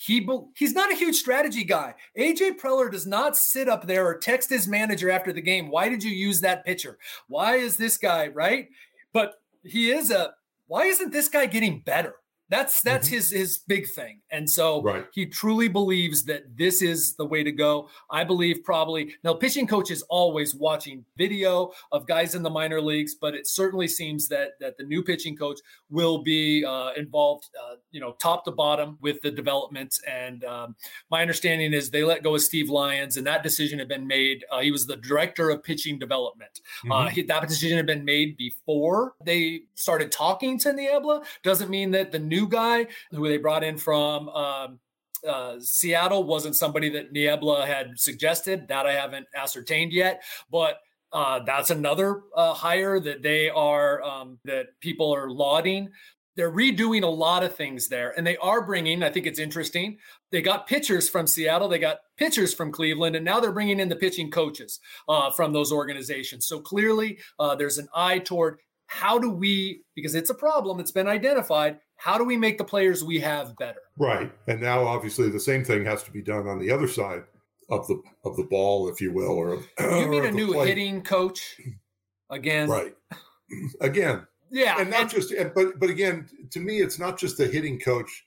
he 0.00 0.26
he's 0.56 0.72
not 0.72 0.90
a 0.90 0.96
huge 0.96 1.16
strategy 1.16 1.62
guy. 1.62 1.94
AJ 2.18 2.58
Preller 2.58 2.90
does 2.90 3.06
not 3.06 3.36
sit 3.36 3.68
up 3.68 3.86
there 3.86 4.06
or 4.06 4.16
text 4.16 4.48
his 4.48 4.66
manager 4.66 5.10
after 5.10 5.30
the 5.30 5.42
game. 5.42 5.68
Why 5.68 5.90
did 5.90 6.02
you 6.02 6.10
use 6.10 6.40
that 6.40 6.64
pitcher? 6.64 6.96
Why 7.28 7.56
is 7.56 7.76
this 7.76 7.98
guy 7.98 8.28
right? 8.28 8.70
But 9.12 9.42
he 9.62 9.90
is 9.90 10.10
a. 10.10 10.32
Why 10.68 10.84
isn't 10.84 11.12
this 11.12 11.28
guy 11.28 11.44
getting 11.44 11.80
better? 11.80 12.14
That's 12.50 12.82
that's 12.82 13.06
mm-hmm. 13.06 13.16
his 13.16 13.30
his 13.30 13.58
big 13.58 13.88
thing. 13.88 14.20
And 14.30 14.50
so 14.50 14.82
right. 14.82 15.06
he 15.12 15.26
truly 15.26 15.68
believes 15.68 16.24
that 16.24 16.56
this 16.56 16.82
is 16.82 17.14
the 17.14 17.24
way 17.24 17.44
to 17.44 17.52
go. 17.52 17.88
I 18.10 18.24
believe 18.24 18.64
probably 18.64 19.14
now 19.22 19.34
pitching 19.34 19.68
coach 19.68 19.90
is 19.90 20.02
always 20.10 20.54
watching 20.54 21.04
video 21.16 21.70
of 21.92 22.06
guys 22.06 22.34
in 22.34 22.42
the 22.42 22.50
minor 22.50 22.80
leagues, 22.80 23.14
but 23.14 23.34
it 23.34 23.46
certainly 23.46 23.86
seems 23.86 24.28
that 24.28 24.50
that 24.60 24.76
the 24.76 24.84
new 24.84 25.02
pitching 25.02 25.36
coach 25.36 25.60
will 25.90 26.22
be 26.22 26.64
uh, 26.64 26.90
involved, 26.96 27.48
uh, 27.62 27.76
you 27.92 28.00
know, 28.00 28.12
top 28.20 28.44
to 28.44 28.50
bottom 28.50 28.98
with 29.00 29.20
the 29.22 29.30
development. 29.30 29.94
And 30.08 30.44
um, 30.44 30.74
my 31.10 31.20
understanding 31.20 31.72
is 31.72 31.90
they 31.90 32.04
let 32.04 32.24
go 32.24 32.34
of 32.34 32.42
Steve 32.42 32.68
Lyons, 32.68 33.16
and 33.16 33.26
that 33.26 33.44
decision 33.44 33.78
had 33.78 33.88
been 33.88 34.06
made. 34.06 34.44
Uh, 34.50 34.60
he 34.60 34.72
was 34.72 34.86
the 34.86 34.96
director 34.96 35.50
of 35.50 35.62
pitching 35.62 35.98
development. 35.98 36.60
Uh, 36.84 36.94
mm-hmm. 36.94 37.08
He, 37.14 37.22
that 37.22 37.46
decision 37.48 37.76
had 37.76 37.86
been 37.86 38.04
made 38.04 38.36
before 38.36 39.14
they 39.24 39.62
started 39.74 40.10
talking 40.10 40.58
to 40.58 40.72
Niebla. 40.72 41.22
Doesn't 41.44 41.70
mean 41.70 41.92
that 41.92 42.10
the 42.10 42.18
new 42.18 42.39
new 42.40 42.48
guy 42.48 42.86
who 43.10 43.28
they 43.28 43.38
brought 43.38 43.64
in 43.64 43.78
from 43.78 44.28
um, 44.30 44.78
uh, 45.26 45.56
Seattle 45.60 46.24
wasn't 46.24 46.56
somebody 46.56 46.88
that 46.90 47.12
Niebla 47.12 47.66
had 47.66 47.98
suggested. 47.98 48.68
That 48.68 48.86
I 48.86 48.92
haven't 48.92 49.26
ascertained 49.34 49.92
yet, 49.92 50.22
but 50.50 50.78
uh, 51.12 51.40
that's 51.44 51.70
another 51.70 52.22
uh, 52.34 52.54
hire 52.54 53.00
that 53.00 53.22
they 53.22 53.50
are 53.50 54.02
um, 54.02 54.38
that 54.44 54.68
people 54.80 55.14
are 55.14 55.30
lauding. 55.30 55.90
They're 56.36 56.52
redoing 56.52 57.02
a 57.02 57.08
lot 57.08 57.42
of 57.42 57.54
things 57.54 57.88
there, 57.88 58.14
and 58.16 58.26
they 58.26 58.36
are 58.38 58.64
bringing. 58.64 59.02
I 59.02 59.10
think 59.10 59.26
it's 59.26 59.38
interesting. 59.38 59.98
They 60.30 60.40
got 60.40 60.66
pitchers 60.66 61.08
from 61.08 61.26
Seattle, 61.26 61.68
they 61.68 61.80
got 61.80 61.98
pitchers 62.16 62.54
from 62.54 62.70
Cleveland, 62.70 63.16
and 63.16 63.24
now 63.24 63.40
they're 63.40 63.52
bringing 63.52 63.80
in 63.80 63.88
the 63.88 63.96
pitching 63.96 64.30
coaches 64.30 64.80
uh, 65.08 65.32
from 65.32 65.52
those 65.52 65.72
organizations. 65.72 66.46
So 66.46 66.60
clearly, 66.60 67.18
uh, 67.38 67.56
there's 67.56 67.78
an 67.78 67.88
eye 67.94 68.20
toward 68.20 68.60
how 68.90 69.20
do 69.20 69.30
we 69.30 69.84
because 69.94 70.16
it's 70.16 70.30
a 70.30 70.34
problem 70.34 70.80
it's 70.80 70.90
been 70.90 71.06
identified 71.06 71.78
how 71.94 72.18
do 72.18 72.24
we 72.24 72.36
make 72.36 72.58
the 72.58 72.64
players 72.64 73.04
we 73.04 73.20
have 73.20 73.56
better? 73.56 73.78
Right 73.96 74.32
and 74.48 74.60
now 74.60 74.84
obviously 74.84 75.30
the 75.30 75.38
same 75.38 75.64
thing 75.64 75.84
has 75.84 76.02
to 76.02 76.10
be 76.10 76.20
done 76.20 76.48
on 76.48 76.58
the 76.58 76.72
other 76.72 76.88
side 76.88 77.22
of 77.70 77.86
the 77.86 78.02
of 78.24 78.36
the 78.36 78.42
ball 78.42 78.88
if 78.88 79.00
you 79.00 79.12
will 79.12 79.30
or 79.30 79.62
you 79.80 80.08
mean 80.08 80.24
a 80.24 80.32
new 80.32 80.52
play. 80.52 80.68
hitting 80.68 81.02
coach 81.02 81.60
again? 82.30 82.68
Right. 82.68 82.96
Again. 83.80 84.26
Yeah 84.50 84.80
and 84.80 84.90
not 84.90 85.02
and, 85.02 85.10
just 85.10 85.32
but 85.54 85.78
but 85.78 85.88
again 85.88 86.28
to 86.50 86.58
me 86.58 86.78
it's 86.78 86.98
not 86.98 87.16
just 87.16 87.38
the 87.38 87.46
hitting 87.46 87.78
coach. 87.78 88.26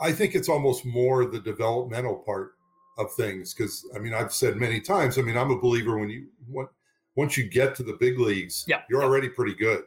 I 0.00 0.12
think 0.12 0.34
it's 0.34 0.48
almost 0.48 0.86
more 0.86 1.26
the 1.26 1.40
developmental 1.40 2.16
part 2.16 2.52
of 2.98 3.12
things 3.14 3.54
because 3.54 3.88
i 3.96 3.98
mean 3.98 4.12
i've 4.12 4.34
said 4.34 4.54
many 4.56 4.78
times 4.78 5.16
i 5.16 5.22
mean 5.22 5.34
i'm 5.34 5.50
a 5.50 5.58
believer 5.58 5.98
when 5.98 6.10
you 6.10 6.26
want 6.46 6.68
once 7.16 7.36
you 7.36 7.48
get 7.48 7.74
to 7.76 7.82
the 7.82 7.96
big 8.00 8.18
leagues, 8.18 8.64
yeah. 8.66 8.82
you're 8.88 9.02
already 9.02 9.28
pretty 9.28 9.54
good. 9.54 9.84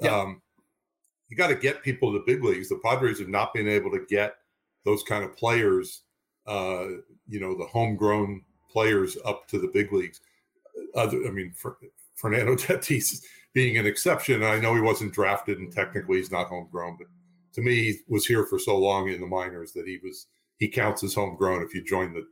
Yeah. 0.00 0.16
Um, 0.16 0.42
you 1.28 1.36
got 1.36 1.48
to 1.48 1.54
get 1.54 1.82
people 1.82 2.12
to 2.12 2.18
the 2.18 2.24
big 2.26 2.44
leagues. 2.44 2.68
The 2.68 2.80
Padres 2.84 3.18
have 3.18 3.28
not 3.28 3.54
been 3.54 3.68
able 3.68 3.90
to 3.92 4.04
get 4.08 4.36
those 4.84 5.02
kind 5.02 5.24
of 5.24 5.36
players, 5.36 6.02
uh, 6.46 6.86
you 7.28 7.40
know, 7.40 7.56
the 7.56 7.66
homegrown 7.66 8.42
players 8.70 9.16
up 9.24 9.46
to 9.48 9.58
the 9.58 9.68
big 9.68 9.92
leagues. 9.92 10.20
Other, 10.94 11.26
I 11.26 11.30
mean, 11.30 11.52
for, 11.56 11.78
Fernando 12.14 12.54
Tatis 12.56 13.22
being 13.52 13.78
an 13.78 13.86
exception. 13.86 14.42
I 14.42 14.58
know 14.58 14.74
he 14.74 14.80
wasn't 14.80 15.12
drafted 15.12 15.58
and 15.58 15.72
technically 15.72 16.18
he's 16.18 16.30
not 16.30 16.48
homegrown, 16.48 16.96
but 16.98 17.08
to 17.54 17.60
me, 17.60 17.74
he 17.74 17.98
was 18.08 18.26
here 18.26 18.44
for 18.44 18.58
so 18.58 18.78
long 18.78 19.08
in 19.08 19.20
the 19.20 19.26
minors 19.26 19.72
that 19.72 19.86
he 19.86 19.98
was 20.02 20.26
he 20.58 20.68
counts 20.68 21.02
as 21.02 21.14
homegrown 21.14 21.62
if 21.62 21.74
you 21.74 21.82
join 21.82 22.12
the 22.12 22.26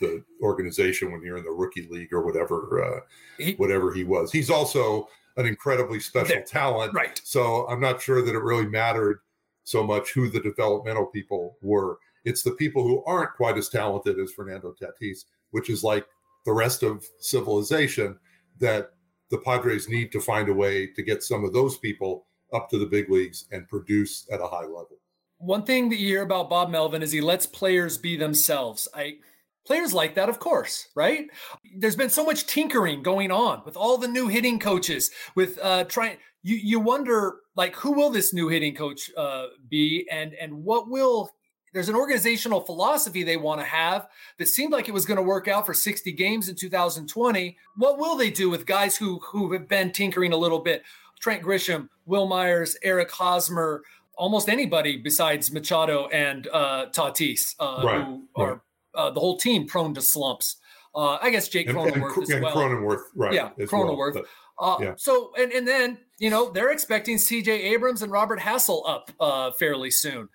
the 0.00 0.22
organization 0.42 1.12
when 1.12 1.22
you're 1.22 1.38
in 1.38 1.44
the 1.44 1.50
rookie 1.50 1.86
league 1.90 2.12
or 2.12 2.24
whatever 2.24 2.84
uh, 2.84 3.00
he, 3.38 3.54
whatever 3.54 3.92
he 3.92 4.04
was. 4.04 4.32
He's 4.32 4.50
also 4.50 5.08
an 5.36 5.46
incredibly 5.46 6.00
special 6.00 6.36
there, 6.36 6.42
talent, 6.44 6.94
right? 6.94 7.20
So 7.24 7.66
I'm 7.68 7.80
not 7.80 8.00
sure 8.00 8.22
that 8.22 8.34
it 8.34 8.42
really 8.42 8.66
mattered 8.66 9.20
so 9.64 9.82
much 9.82 10.12
who 10.12 10.28
the 10.28 10.40
developmental 10.40 11.06
people 11.06 11.56
were. 11.60 11.98
It's 12.24 12.42
the 12.42 12.52
people 12.52 12.82
who 12.82 13.04
aren't 13.04 13.34
quite 13.34 13.58
as 13.58 13.68
talented 13.68 14.18
as 14.18 14.32
Fernando 14.32 14.74
Tatis, 14.80 15.24
which 15.50 15.70
is 15.70 15.84
like 15.84 16.06
the 16.44 16.52
rest 16.52 16.82
of 16.82 17.04
civilization 17.20 18.18
that 18.60 18.90
the 19.30 19.38
Padres 19.38 19.88
need 19.88 20.12
to 20.12 20.20
find 20.20 20.48
a 20.48 20.54
way 20.54 20.86
to 20.86 21.02
get 21.02 21.22
some 21.22 21.44
of 21.44 21.52
those 21.52 21.76
people 21.78 22.26
up 22.52 22.70
to 22.70 22.78
the 22.78 22.86
big 22.86 23.10
leagues 23.10 23.46
and 23.50 23.68
produce 23.68 24.26
at 24.30 24.40
a 24.40 24.46
high 24.46 24.64
level. 24.64 24.98
One 25.38 25.64
thing 25.64 25.90
that 25.90 25.98
you 25.98 26.08
hear 26.08 26.22
about 26.22 26.48
Bob 26.48 26.70
Melvin 26.70 27.02
is 27.02 27.12
he 27.12 27.20
lets 27.20 27.44
players 27.44 27.98
be 27.98 28.16
themselves. 28.16 28.88
I 28.94 29.18
players 29.66 29.92
like 29.92 30.14
that, 30.14 30.28
of 30.28 30.38
course, 30.38 30.88
right? 30.94 31.28
There's 31.76 31.96
been 31.96 32.10
so 32.10 32.24
much 32.24 32.46
tinkering 32.46 33.02
going 33.02 33.30
on 33.30 33.62
with 33.64 33.76
all 33.76 33.98
the 33.98 34.08
new 34.08 34.28
hitting 34.28 34.58
coaches, 34.58 35.10
with 35.34 35.58
uh 35.62 35.84
trying 35.84 36.18
you 36.42 36.56
you 36.56 36.80
wonder 36.80 37.40
like 37.56 37.74
who 37.76 37.92
will 37.92 38.10
this 38.10 38.32
new 38.32 38.48
hitting 38.48 38.74
coach 38.74 39.10
uh 39.16 39.46
be 39.68 40.06
and 40.10 40.34
and 40.34 40.64
what 40.64 40.88
will 40.88 41.30
there's 41.76 41.88
an 41.90 41.94
organizational 41.94 42.60
philosophy 42.60 43.22
they 43.22 43.36
want 43.36 43.60
to 43.60 43.66
have 43.66 44.08
that 44.38 44.48
seemed 44.48 44.72
like 44.72 44.88
it 44.88 44.94
was 44.94 45.04
going 45.04 45.18
to 45.18 45.22
work 45.22 45.46
out 45.46 45.66
for 45.66 45.74
60 45.74 46.10
games 46.12 46.48
in 46.48 46.54
2020. 46.54 47.58
What 47.76 47.98
will 47.98 48.16
they 48.16 48.30
do 48.30 48.48
with 48.48 48.64
guys 48.64 48.96
who 48.96 49.18
who 49.18 49.52
have 49.52 49.68
been 49.68 49.92
tinkering 49.92 50.32
a 50.32 50.38
little 50.38 50.60
bit? 50.60 50.84
Trent 51.20 51.42
Grisham, 51.42 51.88
Wil 52.06 52.26
Myers, 52.26 52.76
Eric 52.82 53.10
Hosmer, 53.10 53.82
almost 54.16 54.48
anybody 54.48 54.96
besides 54.96 55.52
Machado 55.52 56.08
and 56.08 56.48
uh, 56.52 56.86
Tatis, 56.86 57.54
uh, 57.58 57.82
right, 57.84 58.04
who 58.04 58.28
right. 58.36 58.48
are 58.48 58.62
uh, 58.96 59.10
the 59.10 59.20
whole 59.20 59.36
team 59.38 59.66
prone 59.66 59.94
to 59.94 60.02
slumps. 60.02 60.56
Uh, 60.94 61.18
I 61.20 61.30
guess 61.30 61.48
Jake 61.48 61.68
Cronenworth 61.68 62.16
and, 62.16 62.28
and, 62.30 62.32
as 62.34 62.42
well. 62.42 62.56
Cronenworth, 62.56 63.02
right? 63.14 63.34
Yeah, 63.34 63.50
Cronenworth. 63.58 64.14
Well, 64.14 64.24
uh, 64.58 64.76
yeah. 64.80 64.94
So 64.96 65.32
and 65.38 65.52
and 65.52 65.68
then 65.68 65.98
you 66.18 66.30
know 66.30 66.50
they're 66.50 66.72
expecting 66.72 67.18
C.J. 67.18 67.52
Abrams 67.52 68.02
and 68.02 68.10
Robert 68.10 68.40
Hassell 68.40 68.88
up 68.88 69.10
uh, 69.20 69.50
fairly 69.58 69.90
soon 69.90 70.28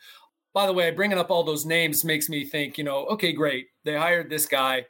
by 0.54 0.65
the 0.65 0.74
way, 0.74 0.91
bringing 0.91 1.17
up 1.17 1.32
all 1.32 1.43
those 1.43 1.65
names 1.65 2.04
makes 2.04 2.30
me 2.30 2.45
think, 2.45 2.78
you 2.78 2.84
know, 2.84 3.06
okay, 3.06 3.32
great. 3.32 3.67
They 3.86 3.95
hired 3.95 4.30
this 4.30 4.45
guy. 4.45 4.86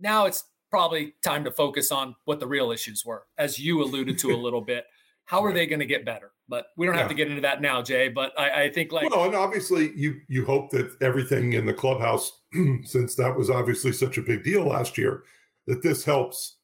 Now 0.00 0.26
it's 0.26 0.44
probably 0.70 1.14
time 1.22 1.44
to 1.44 1.50
focus 1.50 1.92
on 1.92 2.16
what 2.24 2.40
the 2.40 2.46
real 2.46 2.72
issues 2.72 3.04
were, 3.04 3.26
as 3.38 3.58
you 3.58 3.82
alluded 3.82 4.18
to 4.18 4.32
a 4.32 4.36
little 4.36 4.60
bit. 4.60 4.84
How 5.28 5.44
are 5.44 5.52
they 5.52 5.66
going 5.66 5.80
to 5.80 5.86
get 5.86 6.06
better? 6.06 6.32
But 6.48 6.68
we 6.78 6.86
don't 6.86 6.96
have 6.96 7.08
to 7.08 7.14
get 7.14 7.28
into 7.28 7.42
that 7.42 7.60
now, 7.60 7.82
Jay. 7.82 8.08
But 8.08 8.32
I, 8.38 8.62
I 8.62 8.70
think 8.70 8.92
like 8.92 9.10
well, 9.10 9.26
and 9.26 9.34
obviously 9.34 9.92
you 9.94 10.22
you 10.26 10.46
hope 10.46 10.70
that 10.70 10.96
everything 11.02 11.52
in 11.52 11.66
the 11.66 11.74
clubhouse, 11.74 12.40
since 12.84 13.14
that 13.16 13.36
was 13.36 13.50
obviously 13.50 13.92
such 13.92 14.16
a 14.16 14.22
big 14.22 14.42
deal 14.42 14.64
last 14.64 14.96
year, 14.96 15.24
that 15.66 15.82
this 15.82 16.02
helps, 16.02 16.56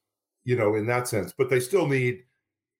you 0.44 0.56
know, 0.56 0.76
in 0.76 0.86
that 0.86 1.06
sense. 1.06 1.34
But 1.36 1.50
they 1.50 1.60
still 1.60 1.86
need 1.86 2.22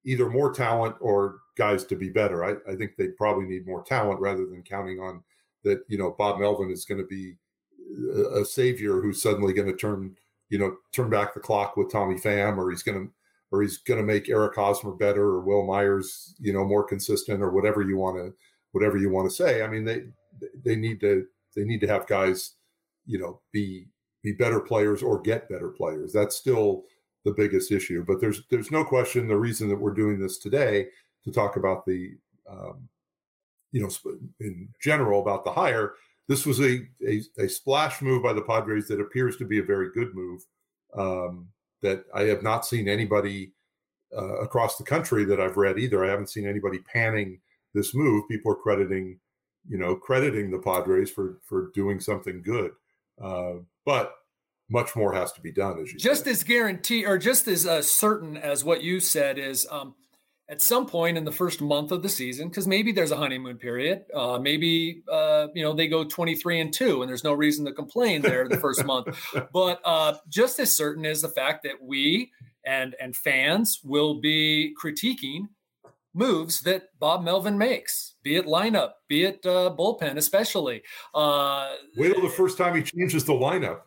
either 0.07 0.31
more 0.31 0.55
talent 0.55 0.97
or 1.01 1.41
guys 1.59 1.85
to 1.85 1.97
be 1.97 2.09
better. 2.09 2.43
I, 2.47 2.73
I 2.73 2.77
think 2.77 2.93
they 2.97 3.09
probably 3.09 3.45
need 3.45 3.67
more 3.67 3.85
talent 3.85 4.21
rather 4.21 4.47
than 4.47 4.63
counting 4.63 5.01
on 5.01 5.23
that 5.65 5.85
you 5.89 5.99
know 5.99 6.15
Bob 6.17 6.41
Melvin 6.41 6.71
is 6.71 6.87
going 6.87 7.03
to 7.03 7.07
be 7.07 7.35
a, 8.35 8.43
savior 8.43 9.03
who's 9.03 9.21
suddenly 9.21 9.53
going 9.53 9.69
to 9.69 9.77
turn 9.77 10.17
you 10.49 10.59
know 10.59 10.77
turn 10.93 11.11
back 11.11 11.35
the 11.35 11.41
clock 11.41 11.77
with 11.77 11.93
Tommy 11.93 12.15
Pham, 12.15 12.57
or 12.57 12.71
he's 12.71 12.83
going 12.83 13.07
to 13.07 13.13
or 13.55 13.63
he's 13.63 13.79
going 13.79 14.01
to 14.01 14.07
make 14.07 14.29
Eric 14.29 14.57
Hosmer 14.57 14.93
better, 14.93 15.23
or 15.23 15.41
Wil 15.41 15.65
Myers 15.65 16.35
you 16.41 16.53
know 16.53 16.65
more 16.65 16.85
consistent, 16.85 17.43
or 17.43 17.51
whatever 17.51 17.83
you 17.83 17.97
want 17.97 18.17
to 18.17 18.35
whatever 18.73 18.97
you 18.97 19.11
want 19.11 19.29
to 19.29 19.35
say. 19.35 19.63
I 19.63 19.69
mean 19.69 19.85
they 19.85 20.05
they 20.65 20.77
need 20.77 21.01
to 21.01 21.27
they 21.55 21.65
need 21.65 21.81
to 21.81 21.89
have 21.89 22.07
guys 22.07 22.55
you 23.07 23.19
know 23.19 23.41
be 23.53 23.87
be 24.23 24.33
better 24.33 24.61
players 24.61 25.03
or 25.03 25.21
get 25.21 25.49
better 25.49 25.69
players. 25.69 26.13
That's 26.13 26.37
still 26.37 26.85
the 27.25 27.33
biggest 27.33 27.71
issue. 27.71 28.05
But 28.07 28.21
there's 28.21 28.43
there's 28.51 28.71
no 28.71 28.85
question 28.85 29.29
the 29.29 29.37
reason 29.37 29.69
that 29.69 29.81
we're 29.81 29.95
doing 29.95 30.19
this 30.19 30.39
today 30.39 30.89
to 31.25 31.31
talk 31.31 31.57
about 31.57 31.87
the 31.87 32.17
um, 32.51 32.89
you 33.75 33.83
know, 33.83 33.91
in 34.41 34.69
general 34.81 35.21
about 35.21 35.45
the 35.45 35.53
hire. 35.53 35.95
This 36.29 36.47
was 36.47 36.61
a, 36.61 36.87
a, 37.07 37.21
a 37.39 37.49
splash 37.49 38.01
move 38.01 38.23
by 38.23 38.33
the 38.33 38.43
Padres 38.43 38.87
that 38.89 39.01
appears 39.01 39.37
to 39.39 39.45
be 39.45 39.59
a 39.59 39.65
very 39.65 39.91
good 39.93 40.15
move. 40.15 40.47
Um, 40.97 41.49
that 41.83 42.05
I 42.15 42.23
have 42.23 42.43
not 42.43 42.67
seen 42.67 42.89
anybody 42.89 43.53
uh, 44.17 44.37
across 44.41 44.77
the 44.77 44.85
country 44.85 45.25
that 45.25 45.41
I've 45.41 45.57
read 45.57 45.79
either. 45.79 46.05
I 46.05 46.11
haven't 46.11 46.31
seen 46.31 46.47
anybody 46.47 46.79
panning 46.79 47.41
this 47.75 47.95
move. 47.95 48.29
People 48.29 48.53
are 48.53 48.57
crediting, 48.57 49.19
you 49.69 49.79
know, 49.79 49.97
crediting 49.97 50.51
the 50.51 50.59
Padres 50.59 51.11
for 51.11 51.39
for 51.43 51.71
doing 51.75 52.01
something 52.01 52.43
good. 52.43 52.73
Uh, 53.21 53.55
but 53.85 54.15
much 54.71 54.97
more 54.97 55.13
has 55.13 55.33
to 55.33 55.41
be 55.41 55.53
done, 55.53 55.79
as 55.81 55.93
you 55.93 55.99
just 55.99 56.25
said. 56.25 56.31
as 56.31 56.45
guarantee 56.45 57.05
or 57.05 57.19
just 57.19 57.47
as 57.49 57.67
uh, 57.67 57.83
certain 57.83 58.37
as 58.37 58.65
what 58.65 58.83
you 58.83 59.01
said 59.01 59.39
is. 59.39 59.67
Um, 59.71 59.95
at 60.49 60.61
some 60.61 60.87
point 60.87 61.17
in 61.17 61.25
the 61.25 61.33
first 61.33 61.61
month 61.61 61.91
of 61.91 62.03
the 62.03 62.09
season, 62.09 62.49
because 62.49 62.67
maybe 62.67 62.93
there's 62.93 63.11
a 63.11 63.17
honeymoon 63.17 63.57
period, 63.57 64.05
uh, 64.15 64.39
maybe 64.39 65.03
uh, 65.11 65.49
you 65.55 65.63
know 65.63 65.73
they 65.73 65.89
go 65.89 66.05
23 66.05 66.61
and 66.61 66.73
two, 66.73 67.03
and 67.03 67.09
there's 67.09 67.25
no 67.25 67.33
reason 67.33 67.65
to 67.65 67.73
complain 67.73 68.21
there 68.23 68.49
the 68.49 68.59
first 68.59 68.85
month. 68.85 69.07
But 69.53 69.81
uh, 69.85 70.15
just 70.29 70.59
as 70.59 70.75
certain 70.75 71.05
is 71.05 71.23
the 71.23 71.29
fact 71.29 71.63
that 71.65 71.83
we 71.83 72.33
and 72.65 72.95
and 73.01 73.15
fans 73.15 73.81
will 73.85 74.21
be 74.21 74.75
critiquing 74.83 75.49
moves 76.15 76.61
that 76.63 76.89
Bob 76.99 77.25
Melvin 77.25 77.59
makes, 77.59 78.15
be 78.23 78.37
it 78.37 78.47
lineup, 78.47 78.93
be 79.09 79.25
it 79.25 79.45
uh, 79.45 79.75
bullpen, 79.77 80.17
especially. 80.17 80.83
Uh, 81.15 81.75
Wait 81.97 82.13
till 82.13 82.23
the 82.23 82.29
first 82.29 82.57
time 82.57 82.77
he 82.77 82.83
changes 82.83 83.25
the 83.25 83.33
lineup. 83.33 83.81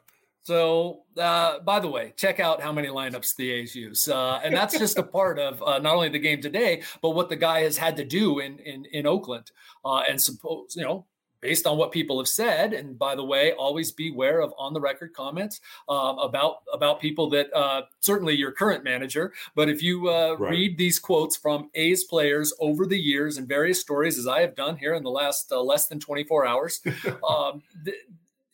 So, 0.47 1.01
uh, 1.17 1.59
by 1.59 1.81
the 1.81 1.89
way, 1.89 2.13
check 2.15 2.39
out 2.39 2.61
how 2.61 2.71
many 2.71 2.87
lineups 2.87 3.35
the 3.35 3.51
A's 3.51 3.75
use, 3.75 4.07
uh, 4.07 4.39
and 4.41 4.55
that's 4.55 4.79
just 4.79 4.97
a 4.97 5.03
part 5.03 5.39
of 5.39 5.61
uh, 5.61 5.79
not 5.79 5.95
only 5.95 6.07
the 6.07 6.19
game 6.19 6.41
today, 6.41 6.83
but 7.01 7.09
what 7.09 7.27
the 7.27 7.35
guy 7.35 7.63
has 7.63 7.75
had 7.75 7.97
to 7.97 8.05
do 8.05 8.39
in 8.39 8.57
in, 8.59 8.85
in 8.93 9.05
Oakland. 9.05 9.51
Uh, 9.83 10.03
and 10.07 10.21
suppose 10.21 10.73
you 10.73 10.83
know, 10.83 11.05
based 11.41 11.67
on 11.67 11.77
what 11.77 11.91
people 11.91 12.17
have 12.17 12.29
said, 12.29 12.71
and 12.71 12.97
by 12.97 13.13
the 13.13 13.25
way, 13.25 13.51
always 13.51 13.91
beware 13.91 14.39
of 14.39 14.53
on 14.57 14.73
the 14.73 14.79
record 14.79 15.11
comments 15.11 15.59
um, 15.89 16.17
about 16.19 16.59
about 16.73 17.01
people 17.01 17.29
that 17.31 17.53
uh, 17.53 17.81
certainly 17.99 18.33
your 18.33 18.53
current 18.53 18.85
manager. 18.85 19.33
But 19.53 19.67
if 19.67 19.83
you 19.83 20.07
uh, 20.09 20.37
right. 20.39 20.51
read 20.51 20.77
these 20.77 20.97
quotes 20.97 21.35
from 21.35 21.69
A's 21.75 22.05
players 22.05 22.53
over 22.61 22.85
the 22.85 22.97
years 22.97 23.37
and 23.37 23.49
various 23.49 23.81
stories, 23.81 24.17
as 24.17 24.27
I 24.27 24.39
have 24.39 24.55
done 24.55 24.77
here 24.77 24.93
in 24.93 25.03
the 25.03 25.11
last 25.11 25.51
less 25.51 25.87
than 25.87 25.99
24 25.99 26.47
hours. 26.47 26.79
Um, 27.27 27.63
th- 27.83 27.97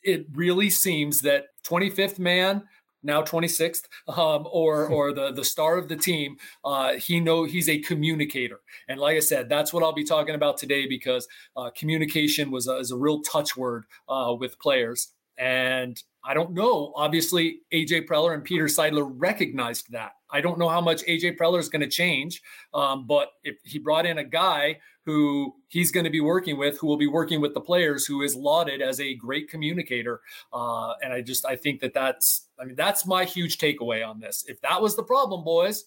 it 0.04 0.26
really 0.34 0.70
seems 0.70 1.22
that 1.22 1.46
25th 1.66 2.20
man 2.20 2.64
now 3.04 3.22
26th 3.22 3.84
um, 4.08 4.48
or 4.52 4.88
or 4.90 5.14
the 5.14 5.32
the 5.32 5.44
star 5.44 5.78
of 5.78 5.88
the 5.88 5.96
team 5.96 6.38
uh, 6.64 6.94
he 6.94 7.20
know 7.20 7.44
he's 7.44 7.70
a 7.70 7.80
communicator. 7.80 8.62
And 8.88 9.00
like 9.00 9.18
i 9.18 9.20
said 9.20 9.50
that's 9.50 9.74
what 9.74 9.84
i'll 9.84 9.94
be 9.94 10.04
talking 10.04 10.36
about 10.36 10.58
today 10.58 10.88
because 10.88 11.28
uh, 11.58 11.70
communication 11.76 12.52
was 12.52 12.68
a, 12.68 12.78
is 12.78 12.92
a 12.92 12.98
real 12.98 13.22
touch 13.22 13.56
word 13.58 13.86
uh, 14.08 14.34
with 14.38 14.60
players 14.60 15.10
and 15.38 16.02
I 16.24 16.34
don't 16.34 16.52
know. 16.52 16.94
Obviously, 16.96 17.60
AJ 17.74 18.08
Preller 18.08 18.34
and 18.34 18.44
Peter 18.44 18.66
Seidler 18.66 19.12
recognized 19.16 19.92
that. 19.92 20.14
I 20.32 20.42
don't 20.42 20.58
know 20.58 20.70
how 20.70 20.82
much 20.82 21.04
AJ 21.04 21.38
Preller 21.38 21.60
is 21.60 21.70
going 21.70 21.82
to 21.82 21.90
change, 21.90 22.42
um, 22.74 23.06
but 23.06 23.30
if 23.44 23.58
he 23.64 23.78
brought 23.78 24.06
in 24.06 24.20
a 24.20 24.24
guy 24.24 24.80
who 25.06 25.54
he's 25.68 25.92
going 25.92 26.06
to 26.06 26.10
be 26.10 26.22
working 26.22 26.58
with, 26.58 26.78
who 26.80 26.88
will 26.88 26.98
be 26.98 27.08
working 27.08 27.42
with 27.42 27.54
the 27.54 27.62
players, 27.62 28.06
who 28.06 28.22
is 28.22 28.36
lauded 28.36 28.82
as 28.82 29.02
a 29.02 29.16
great 29.16 29.50
communicator, 29.50 30.22
uh, 30.54 30.94
and 31.04 31.12
I 31.12 31.22
just 31.22 31.46
I 31.46 31.56
think 31.56 31.82
that 31.82 31.94
that's 31.94 32.48
I 32.60 32.66
mean 32.66 32.76
that's 32.76 33.06
my 33.06 33.26
huge 33.26 33.58
takeaway 33.58 34.08
on 34.08 34.20
this. 34.20 34.46
If 34.48 34.62
that 34.62 34.82
was 34.82 34.96
the 34.96 35.04
problem, 35.04 35.44
boys, 35.44 35.86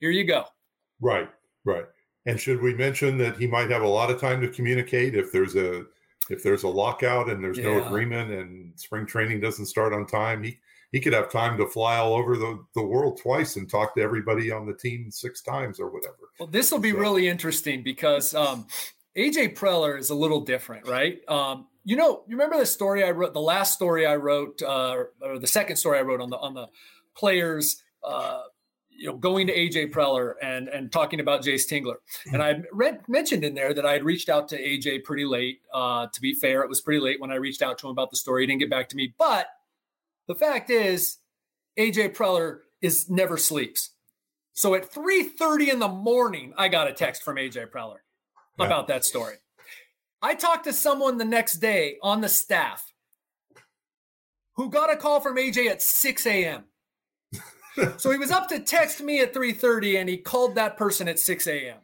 here 0.00 0.10
you 0.10 0.24
go. 0.24 0.44
Right, 1.00 1.28
right. 1.64 1.84
And 2.24 2.40
should 2.40 2.60
we 2.60 2.74
mention 2.74 3.18
that 3.18 3.36
he 3.36 3.46
might 3.46 3.70
have 3.70 3.82
a 3.82 3.88
lot 3.88 4.10
of 4.10 4.20
time 4.20 4.40
to 4.40 4.48
communicate 4.48 5.14
if 5.14 5.30
there's 5.30 5.54
a 5.54 5.84
if 6.30 6.42
there's 6.42 6.64
a 6.64 6.68
lockout 6.68 7.28
and 7.30 7.42
there's 7.42 7.58
yeah. 7.58 7.64
no 7.64 7.86
agreement 7.86 8.30
and 8.30 8.72
spring 8.78 9.06
training 9.06 9.40
doesn't 9.40 9.66
start 9.66 9.92
on 9.92 10.06
time, 10.06 10.42
he 10.42 10.58
he 10.92 11.00
could 11.00 11.12
have 11.12 11.30
time 11.30 11.58
to 11.58 11.66
fly 11.66 11.96
all 11.96 12.14
over 12.14 12.36
the, 12.36 12.64
the 12.74 12.82
world 12.82 13.20
twice 13.20 13.56
and 13.56 13.68
talk 13.68 13.94
to 13.96 14.02
everybody 14.02 14.50
on 14.50 14.66
the 14.66 14.72
team 14.72 15.10
six 15.10 15.42
times 15.42 15.80
or 15.80 15.90
whatever. 15.90 16.16
Well, 16.38 16.48
this 16.48 16.70
will 16.70 16.78
be 16.78 16.92
so. 16.92 16.98
really 16.98 17.28
interesting 17.28 17.82
because 17.82 18.34
um, 18.34 18.66
AJ 19.16 19.56
Preller 19.56 19.98
is 19.98 20.10
a 20.10 20.14
little 20.14 20.40
different, 20.40 20.86
right? 20.86 21.18
Um, 21.28 21.66
you 21.84 21.96
know, 21.96 22.22
you 22.26 22.36
remember 22.36 22.58
the 22.58 22.66
story 22.66 23.04
I 23.04 23.10
wrote, 23.10 23.34
the 23.34 23.40
last 23.40 23.74
story 23.74 24.06
I 24.06 24.16
wrote, 24.16 24.62
uh, 24.62 25.04
or 25.20 25.38
the 25.38 25.46
second 25.46 25.76
story 25.76 25.98
I 25.98 26.02
wrote 26.02 26.20
on 26.20 26.30
the 26.30 26.38
on 26.38 26.54
the 26.54 26.68
players. 27.16 27.82
Uh, 28.02 28.42
you 28.96 29.06
know, 29.06 29.16
going 29.16 29.46
to 29.46 29.54
AJ 29.54 29.92
Preller 29.92 30.34
and 30.42 30.68
and 30.68 30.90
talking 30.90 31.20
about 31.20 31.42
Jayce 31.42 31.68
Tingler, 31.68 31.96
and 32.32 32.42
I 32.42 32.62
read 32.72 33.00
mentioned 33.08 33.44
in 33.44 33.54
there 33.54 33.74
that 33.74 33.86
I 33.86 33.92
had 33.92 34.04
reached 34.04 34.28
out 34.28 34.48
to 34.48 34.62
AJ 34.62 35.04
pretty 35.04 35.24
late. 35.24 35.60
Uh, 35.72 36.06
to 36.06 36.20
be 36.20 36.34
fair, 36.34 36.62
it 36.62 36.68
was 36.68 36.80
pretty 36.80 37.00
late 37.00 37.20
when 37.20 37.30
I 37.30 37.36
reached 37.36 37.62
out 37.62 37.78
to 37.78 37.86
him 37.86 37.90
about 37.90 38.10
the 38.10 38.16
story. 38.16 38.42
He 38.42 38.46
didn't 38.46 38.60
get 38.60 38.70
back 38.70 38.88
to 38.90 38.96
me, 38.96 39.14
but 39.18 39.48
the 40.26 40.34
fact 40.34 40.70
is, 40.70 41.18
AJ 41.78 42.14
Preller 42.14 42.60
is 42.80 43.08
never 43.10 43.36
sleeps. 43.36 43.90
So 44.52 44.74
at 44.74 44.90
3:30 44.90 45.72
in 45.72 45.78
the 45.78 45.88
morning, 45.88 46.54
I 46.56 46.68
got 46.68 46.88
a 46.88 46.92
text 46.92 47.22
from 47.22 47.36
AJ 47.36 47.70
Preller 47.70 47.98
yeah. 48.58 48.66
about 48.66 48.88
that 48.88 49.04
story. 49.04 49.36
I 50.22 50.34
talked 50.34 50.64
to 50.64 50.72
someone 50.72 51.18
the 51.18 51.24
next 51.24 51.54
day 51.54 51.98
on 52.02 52.20
the 52.20 52.28
staff 52.28 52.92
who 54.54 54.70
got 54.70 54.92
a 54.92 54.96
call 54.96 55.20
from 55.20 55.36
AJ 55.36 55.68
at 55.68 55.82
6 55.82 56.26
a.m. 56.26 56.64
so 57.96 58.10
he 58.10 58.18
was 58.18 58.30
up 58.30 58.48
to 58.48 58.60
text 58.60 59.02
me 59.02 59.20
at 59.20 59.34
3:30 59.34 60.00
and 60.00 60.08
he 60.08 60.16
called 60.16 60.54
that 60.54 60.76
person 60.76 61.08
at 61.08 61.18
6 61.18 61.46
a.m. 61.46 61.78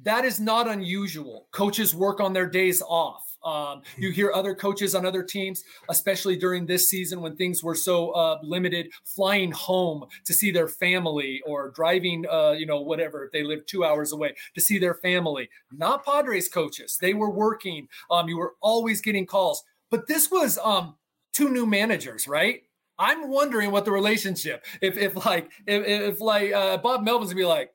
That 0.00 0.24
is 0.24 0.38
not 0.38 0.68
unusual. 0.68 1.48
Coaches 1.52 1.94
work 1.94 2.20
on 2.20 2.32
their 2.32 2.48
days 2.48 2.82
off. 2.82 3.24
Um, 3.44 3.82
you 3.96 4.10
hear 4.10 4.32
other 4.34 4.54
coaches 4.54 4.94
on 4.94 5.06
other 5.06 5.22
teams, 5.22 5.62
especially 5.88 6.36
during 6.36 6.66
this 6.66 6.88
season 6.88 7.20
when 7.20 7.36
things 7.36 7.62
were 7.62 7.74
so 7.74 8.10
uh, 8.10 8.38
limited, 8.42 8.90
flying 9.04 9.52
home 9.52 10.04
to 10.24 10.34
see 10.34 10.50
their 10.50 10.68
family 10.68 11.40
or 11.46 11.70
driving, 11.70 12.26
uh, 12.30 12.52
you 12.52 12.66
know, 12.66 12.80
whatever, 12.80 13.24
if 13.24 13.32
they 13.32 13.44
live 13.44 13.64
two 13.66 13.84
hours 13.84 14.12
away 14.12 14.34
to 14.54 14.60
see 14.60 14.78
their 14.78 14.94
family. 14.94 15.48
Not 15.72 16.04
Padres 16.04 16.48
coaches. 16.48 16.98
They 17.00 17.14
were 17.14 17.30
working. 17.30 17.88
Um, 18.10 18.28
you 18.28 18.38
were 18.38 18.54
always 18.60 19.00
getting 19.00 19.26
calls. 19.26 19.62
But 19.90 20.06
this 20.06 20.30
was 20.30 20.58
um, 20.58 20.96
two 21.32 21.48
new 21.48 21.64
managers, 21.64 22.28
right? 22.28 22.62
I'm 22.98 23.28
wondering 23.28 23.70
what 23.70 23.84
the 23.84 23.92
relationship, 23.92 24.64
if 24.80 24.96
if 24.96 25.24
like 25.24 25.50
if, 25.66 25.86
if 25.86 26.20
like 26.20 26.52
uh, 26.52 26.78
Bob 26.78 27.04
Melvin's 27.04 27.32
gonna 27.32 27.42
be 27.42 27.46
like, 27.46 27.70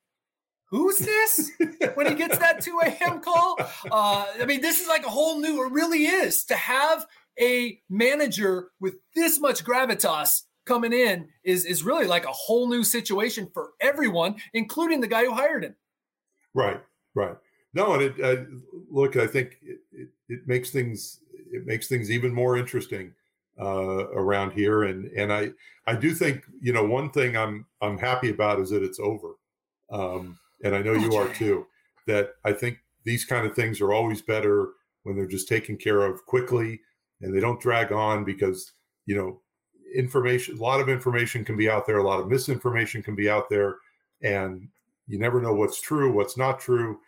who's 0.65 0.97
this 0.97 1.51
when 1.93 2.07
he 2.07 2.15
gets 2.15 2.37
that 2.39 2.61
2 2.61 2.79
a.m. 2.83 3.21
call? 3.21 3.55
Uh, 3.59 4.25
I 4.41 4.45
mean, 4.45 4.61
this 4.61 4.81
is 4.81 4.87
like 4.87 5.05
a 5.05 5.09
whole 5.09 5.39
new, 5.39 5.65
it 5.65 5.71
really 5.71 6.05
is 6.05 6.43
to 6.45 6.55
have 6.55 7.05
a 7.39 7.79
manager 7.89 8.69
with 8.79 8.95
this 9.15 9.39
much 9.39 9.63
gravitas 9.63 10.41
coming 10.65 10.93
in 10.93 11.27
is 11.43 11.65
is 11.65 11.83
really 11.83 12.05
like 12.05 12.25
a 12.25 12.31
whole 12.31 12.67
new 12.67 12.83
situation 12.83 13.49
for 13.53 13.71
everyone, 13.81 14.35
including 14.53 15.01
the 15.01 15.07
guy 15.07 15.25
who 15.25 15.33
hired 15.33 15.63
him. 15.63 15.75
Right, 16.53 16.81
right. 17.15 17.35
No, 17.73 17.93
and 17.93 18.01
it 18.03 18.13
uh, 18.23 18.43
look, 18.89 19.15
I 19.15 19.27
think 19.27 19.57
it, 19.61 19.79
it, 19.91 20.09
it, 20.29 20.47
makes 20.47 20.69
things 20.69 21.19
it 21.51 21.65
makes 21.65 21.87
things 21.87 22.11
even 22.11 22.33
more 22.33 22.57
interesting 22.57 23.13
uh, 23.59 24.07
around 24.09 24.51
here, 24.51 24.83
and 24.83 25.05
and 25.17 25.31
I 25.31 25.51
I 25.87 25.95
do 25.95 26.13
think 26.13 26.43
you 26.61 26.73
know 26.73 26.83
one 26.83 27.09
thing 27.09 27.37
I'm 27.37 27.65
I'm 27.81 27.97
happy 27.97 28.29
about 28.29 28.59
is 28.59 28.69
that 28.71 28.83
it's 28.83 28.99
over. 28.99 29.33
Um, 29.91 30.39
and 30.63 30.75
I 30.75 30.81
know 30.81 30.93
you 30.93 31.15
are 31.15 31.27
too, 31.29 31.67
that 32.07 32.31
I 32.43 32.53
think 32.53 32.79
these 33.03 33.25
kind 33.25 33.45
of 33.45 33.55
things 33.55 33.81
are 33.81 33.93
always 33.93 34.21
better 34.21 34.69
when 35.03 35.15
they're 35.15 35.27
just 35.27 35.47
taken 35.47 35.77
care 35.77 36.01
of 36.03 36.25
quickly 36.25 36.79
and 37.21 37.35
they 37.35 37.39
don't 37.39 37.61
drag 37.61 37.91
on 37.91 38.23
because, 38.23 38.71
you 39.05 39.15
know, 39.15 39.41
information, 39.93 40.57
a 40.57 40.61
lot 40.61 40.79
of 40.79 40.89
information 40.89 41.45
can 41.45 41.55
be 41.55 41.69
out 41.69 41.85
there, 41.85 41.97
a 41.97 42.03
lot 42.07 42.19
of 42.19 42.27
misinformation 42.27 43.03
can 43.03 43.15
be 43.15 43.29
out 43.29 43.49
there, 43.49 43.77
and 44.21 44.67
you 45.07 45.19
never 45.19 45.41
know 45.41 45.53
what's 45.53 45.81
true, 45.81 46.11
what's 46.11 46.37
not 46.37 46.59
true. 46.59 46.99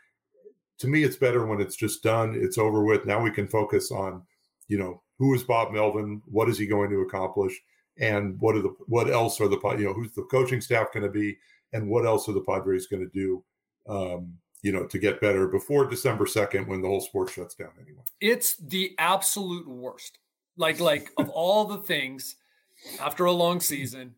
To 0.79 0.87
me, 0.87 1.03
it's 1.03 1.15
better 1.15 1.45
when 1.45 1.61
it's 1.61 1.75
just 1.75 2.03
done, 2.03 2.35
it's 2.35 2.57
over 2.57 2.83
with. 2.83 3.05
Now 3.05 3.21
we 3.21 3.31
can 3.31 3.47
focus 3.47 3.91
on, 3.91 4.21
you 4.67 4.77
know, 4.77 5.01
who 5.17 5.33
is 5.33 5.43
Bob 5.43 5.71
Melvin? 5.71 6.21
What 6.25 6.49
is 6.49 6.57
he 6.57 6.67
going 6.67 6.89
to 6.89 7.01
accomplish? 7.01 7.59
And 7.97 8.39
what 8.39 8.55
are 8.55 8.61
the 8.61 8.75
what 8.87 9.09
else 9.09 9.39
are 9.39 9.47
the 9.47 9.59
you 9.77 9.85
know 9.85 9.93
who's 9.93 10.13
the 10.13 10.23
coaching 10.23 10.61
staff 10.61 10.87
going 10.93 11.05
to 11.05 11.11
be? 11.11 11.37
and 11.75 11.89
what 11.89 12.05
else 12.05 12.29
are 12.29 12.33
the 12.33 12.41
Padres 12.41 12.87
going 12.87 13.03
to 13.03 13.11
do, 13.13 13.43
um, 13.87 14.33
you 14.61 14.71
know, 14.71 14.85
to 14.85 14.97
get 14.97 15.19
better 15.19 15.47
before 15.47 15.85
December 15.85 16.25
second 16.25 16.67
when 16.67 16.81
the 16.81 16.87
whole 16.87 17.01
sport 17.01 17.29
shuts 17.29 17.53
down 17.53 17.71
anyway? 17.81 18.01
It's 18.21 18.55
the 18.55 18.95
absolute 18.97 19.67
worst. 19.67 20.17
Like, 20.57 20.79
like 20.79 21.11
of 21.17 21.29
all 21.29 21.65
the 21.65 21.79
things 21.79 22.37
after 23.01 23.25
a 23.25 23.31
long 23.31 23.59
season, 23.59 24.15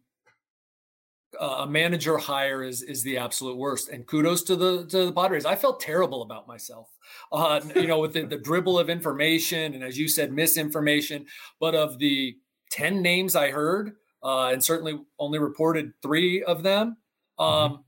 uh, 1.39 1.57
a 1.59 1.67
manager 1.67 2.17
hire 2.17 2.63
is 2.63 2.81
is 2.81 3.03
the 3.03 3.17
absolute 3.17 3.57
worst. 3.57 3.89
And 3.89 4.05
kudos 4.05 4.43
to 4.43 4.55
the 4.55 4.85
to 4.87 5.05
the 5.05 5.13
Padres. 5.13 5.45
I 5.45 5.55
felt 5.55 5.79
terrible 5.79 6.21
about 6.21 6.47
myself, 6.47 6.89
uh, 7.31 7.61
you 7.75 7.87
know, 7.87 7.99
with 7.99 8.13
the, 8.13 8.25
the 8.25 8.37
dribble 8.37 8.79
of 8.79 8.89
information 8.89 9.73
and 9.73 9.83
as 9.83 9.97
you 9.97 10.07
said, 10.07 10.31
misinformation. 10.31 11.25
But 11.59 11.75
of 11.75 11.99
the 11.99 12.37
ten 12.71 13.01
names 13.01 13.35
I 13.35 13.51
heard, 13.51 13.95
uh, 14.23 14.47
and 14.47 14.63
certainly 14.63 14.99
only 15.19 15.39
reported 15.39 15.93
three 16.01 16.43
of 16.43 16.63
them, 16.63 16.97
Mm-hmm. 17.39 17.73
Um, 17.73 17.83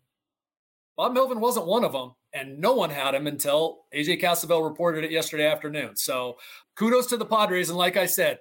Bob 0.97 1.13
Melvin 1.13 1.39
wasn't 1.39 1.65
one 1.67 1.83
of 1.83 1.93
them, 1.93 2.13
and 2.33 2.59
no 2.59 2.73
one 2.73 2.89
had 2.89 3.15
him 3.15 3.27
until 3.27 3.85
AJ 3.93 4.21
Cassavell 4.21 4.67
reported 4.67 5.03
it 5.03 5.11
yesterday 5.11 5.47
afternoon. 5.47 5.95
So 5.95 6.37
kudos 6.75 7.07
to 7.07 7.17
the 7.17 7.25
Padres. 7.25 7.69
And 7.69 7.77
like 7.77 7.97
I 7.97 8.05
said, 8.05 8.39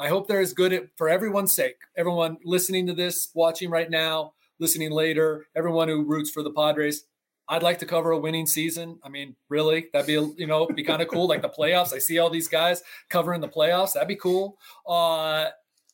I 0.00 0.08
hope 0.08 0.26
they're 0.26 0.40
as 0.40 0.54
good 0.54 0.72
at, 0.72 0.84
for 0.96 1.10
everyone's 1.10 1.52
sake. 1.52 1.76
Everyone 1.94 2.38
listening 2.42 2.86
to 2.86 2.94
this, 2.94 3.30
watching 3.34 3.68
right 3.68 3.90
now, 3.90 4.32
listening 4.58 4.90
later, 4.90 5.46
everyone 5.54 5.88
who 5.88 6.04
roots 6.04 6.30
for 6.30 6.42
the 6.42 6.50
Padres. 6.50 7.04
I'd 7.48 7.62
like 7.62 7.78
to 7.80 7.86
cover 7.86 8.12
a 8.12 8.18
winning 8.18 8.46
season. 8.46 8.98
I 9.04 9.10
mean, 9.10 9.36
really, 9.50 9.88
that'd 9.92 10.06
be 10.06 10.14
you 10.40 10.46
know 10.46 10.66
be 10.68 10.84
kind 10.84 11.02
of 11.02 11.08
cool. 11.08 11.28
Like 11.28 11.42
the 11.42 11.50
playoffs, 11.50 11.92
I 11.92 11.98
see 11.98 12.18
all 12.18 12.30
these 12.30 12.48
guys 12.48 12.82
covering 13.10 13.42
the 13.42 13.48
playoffs. 13.48 13.92
That'd 13.92 14.08
be 14.08 14.16
cool. 14.16 14.56
Uh, 14.88 15.48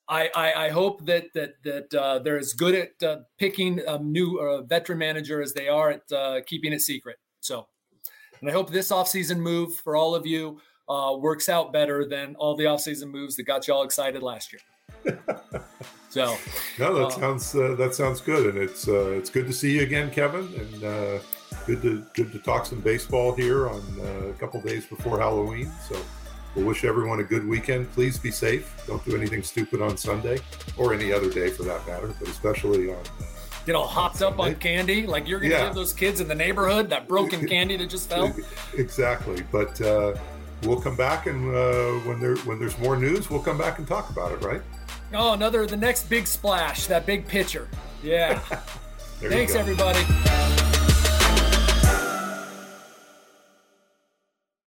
I, 0.08 0.30
I, 0.36 0.66
I, 0.66 0.68
hope 0.68 1.04
that 1.06 1.32
that 1.34 1.54
that 1.64 1.94
uh, 1.94 2.18
they're 2.20 2.38
as 2.38 2.52
good 2.52 2.74
at 2.76 3.02
uh, 3.02 3.22
picking 3.38 3.80
a 3.88 3.98
new 3.98 4.38
uh, 4.38 4.62
veteran 4.62 4.98
manager 4.98 5.42
as 5.42 5.52
they 5.52 5.68
are 5.68 5.90
at 5.90 6.12
uh, 6.12 6.42
keeping 6.46 6.72
it 6.72 6.80
secret. 6.80 7.16
So, 7.40 7.66
and 8.40 8.48
I 8.48 8.52
hope 8.52 8.70
this 8.70 8.92
offseason 8.92 9.38
move 9.38 9.74
for 9.74 9.96
all 9.96 10.14
of 10.14 10.26
you 10.26 10.60
uh, 10.88 11.16
works 11.18 11.48
out 11.48 11.72
better 11.72 12.04
than 12.04 12.34
all 12.36 12.56
the 12.56 12.64
offseason 12.64 13.10
moves 13.10 13.36
that 13.36 13.44
got 13.44 13.66
you 13.66 13.74
all 13.74 13.82
excited 13.82 14.22
last 14.22 14.52
year. 14.52 15.14
so, 16.08 16.36
no, 16.78 16.94
that 16.94 17.06
uh, 17.06 17.10
sounds 17.10 17.52
that 17.52 17.94
sounds 17.94 18.20
good, 18.20 18.54
and 18.54 18.62
it's 18.62 18.88
it's 18.88 19.30
good 19.30 19.46
to 19.46 19.52
see 19.52 19.76
you 19.76 19.82
again, 19.82 20.10
Kevin, 20.10 20.48
and 20.58 21.20
good 21.66 21.82
to 21.82 22.04
good 22.14 22.32
to 22.32 22.38
talk 22.38 22.66
some 22.66 22.80
baseball 22.80 23.34
here 23.34 23.68
on 23.68 23.82
a 24.28 24.32
couple 24.34 24.60
days 24.60 24.86
before 24.86 25.18
Halloween. 25.18 25.70
So. 25.88 25.96
We'll 26.56 26.64
wish 26.64 26.84
everyone 26.84 27.20
a 27.20 27.22
good 27.22 27.46
weekend. 27.46 27.92
Please 27.92 28.18
be 28.18 28.30
safe. 28.30 28.82
Don't 28.86 29.04
do 29.04 29.14
anything 29.14 29.42
stupid 29.42 29.82
on 29.82 29.98
Sunday 29.98 30.38
or 30.78 30.94
any 30.94 31.12
other 31.12 31.28
day 31.30 31.50
for 31.50 31.64
that 31.64 31.86
matter, 31.86 32.14
but 32.18 32.28
especially 32.28 32.88
on. 32.88 32.96
Uh, 32.96 33.24
Get 33.66 33.74
all 33.74 33.86
hopped 33.86 34.22
up 34.22 34.38
on 34.38 34.54
candy, 34.54 35.06
like 35.06 35.28
you're 35.28 35.40
going 35.40 35.50
to 35.50 35.58
yeah. 35.58 35.66
give 35.66 35.74
those 35.74 35.92
kids 35.92 36.20
in 36.20 36.28
the 36.28 36.34
neighborhood 36.34 36.88
that 36.88 37.08
broken 37.08 37.46
candy 37.48 37.76
that 37.76 37.90
just 37.90 38.08
fell. 38.08 38.34
Exactly, 38.78 39.44
but 39.52 39.78
uh, 39.82 40.14
we'll 40.62 40.80
come 40.80 40.96
back 40.96 41.26
and 41.26 41.54
uh, 41.54 41.92
when 42.08 42.20
there 42.20 42.36
when 42.38 42.58
there's 42.58 42.78
more 42.78 42.96
news, 42.96 43.30
we'll 43.30 43.42
come 43.42 43.58
back 43.58 43.78
and 43.78 43.86
talk 43.86 44.10
about 44.10 44.32
it. 44.32 44.42
Right? 44.42 44.62
Oh, 45.14 45.32
another 45.32 45.66
the 45.66 45.76
next 45.76 46.08
big 46.08 46.26
splash, 46.26 46.86
that 46.86 47.06
big 47.06 47.26
pitcher. 47.26 47.68
Yeah. 48.02 48.38
Thanks, 49.20 49.54
everybody. 49.54 50.04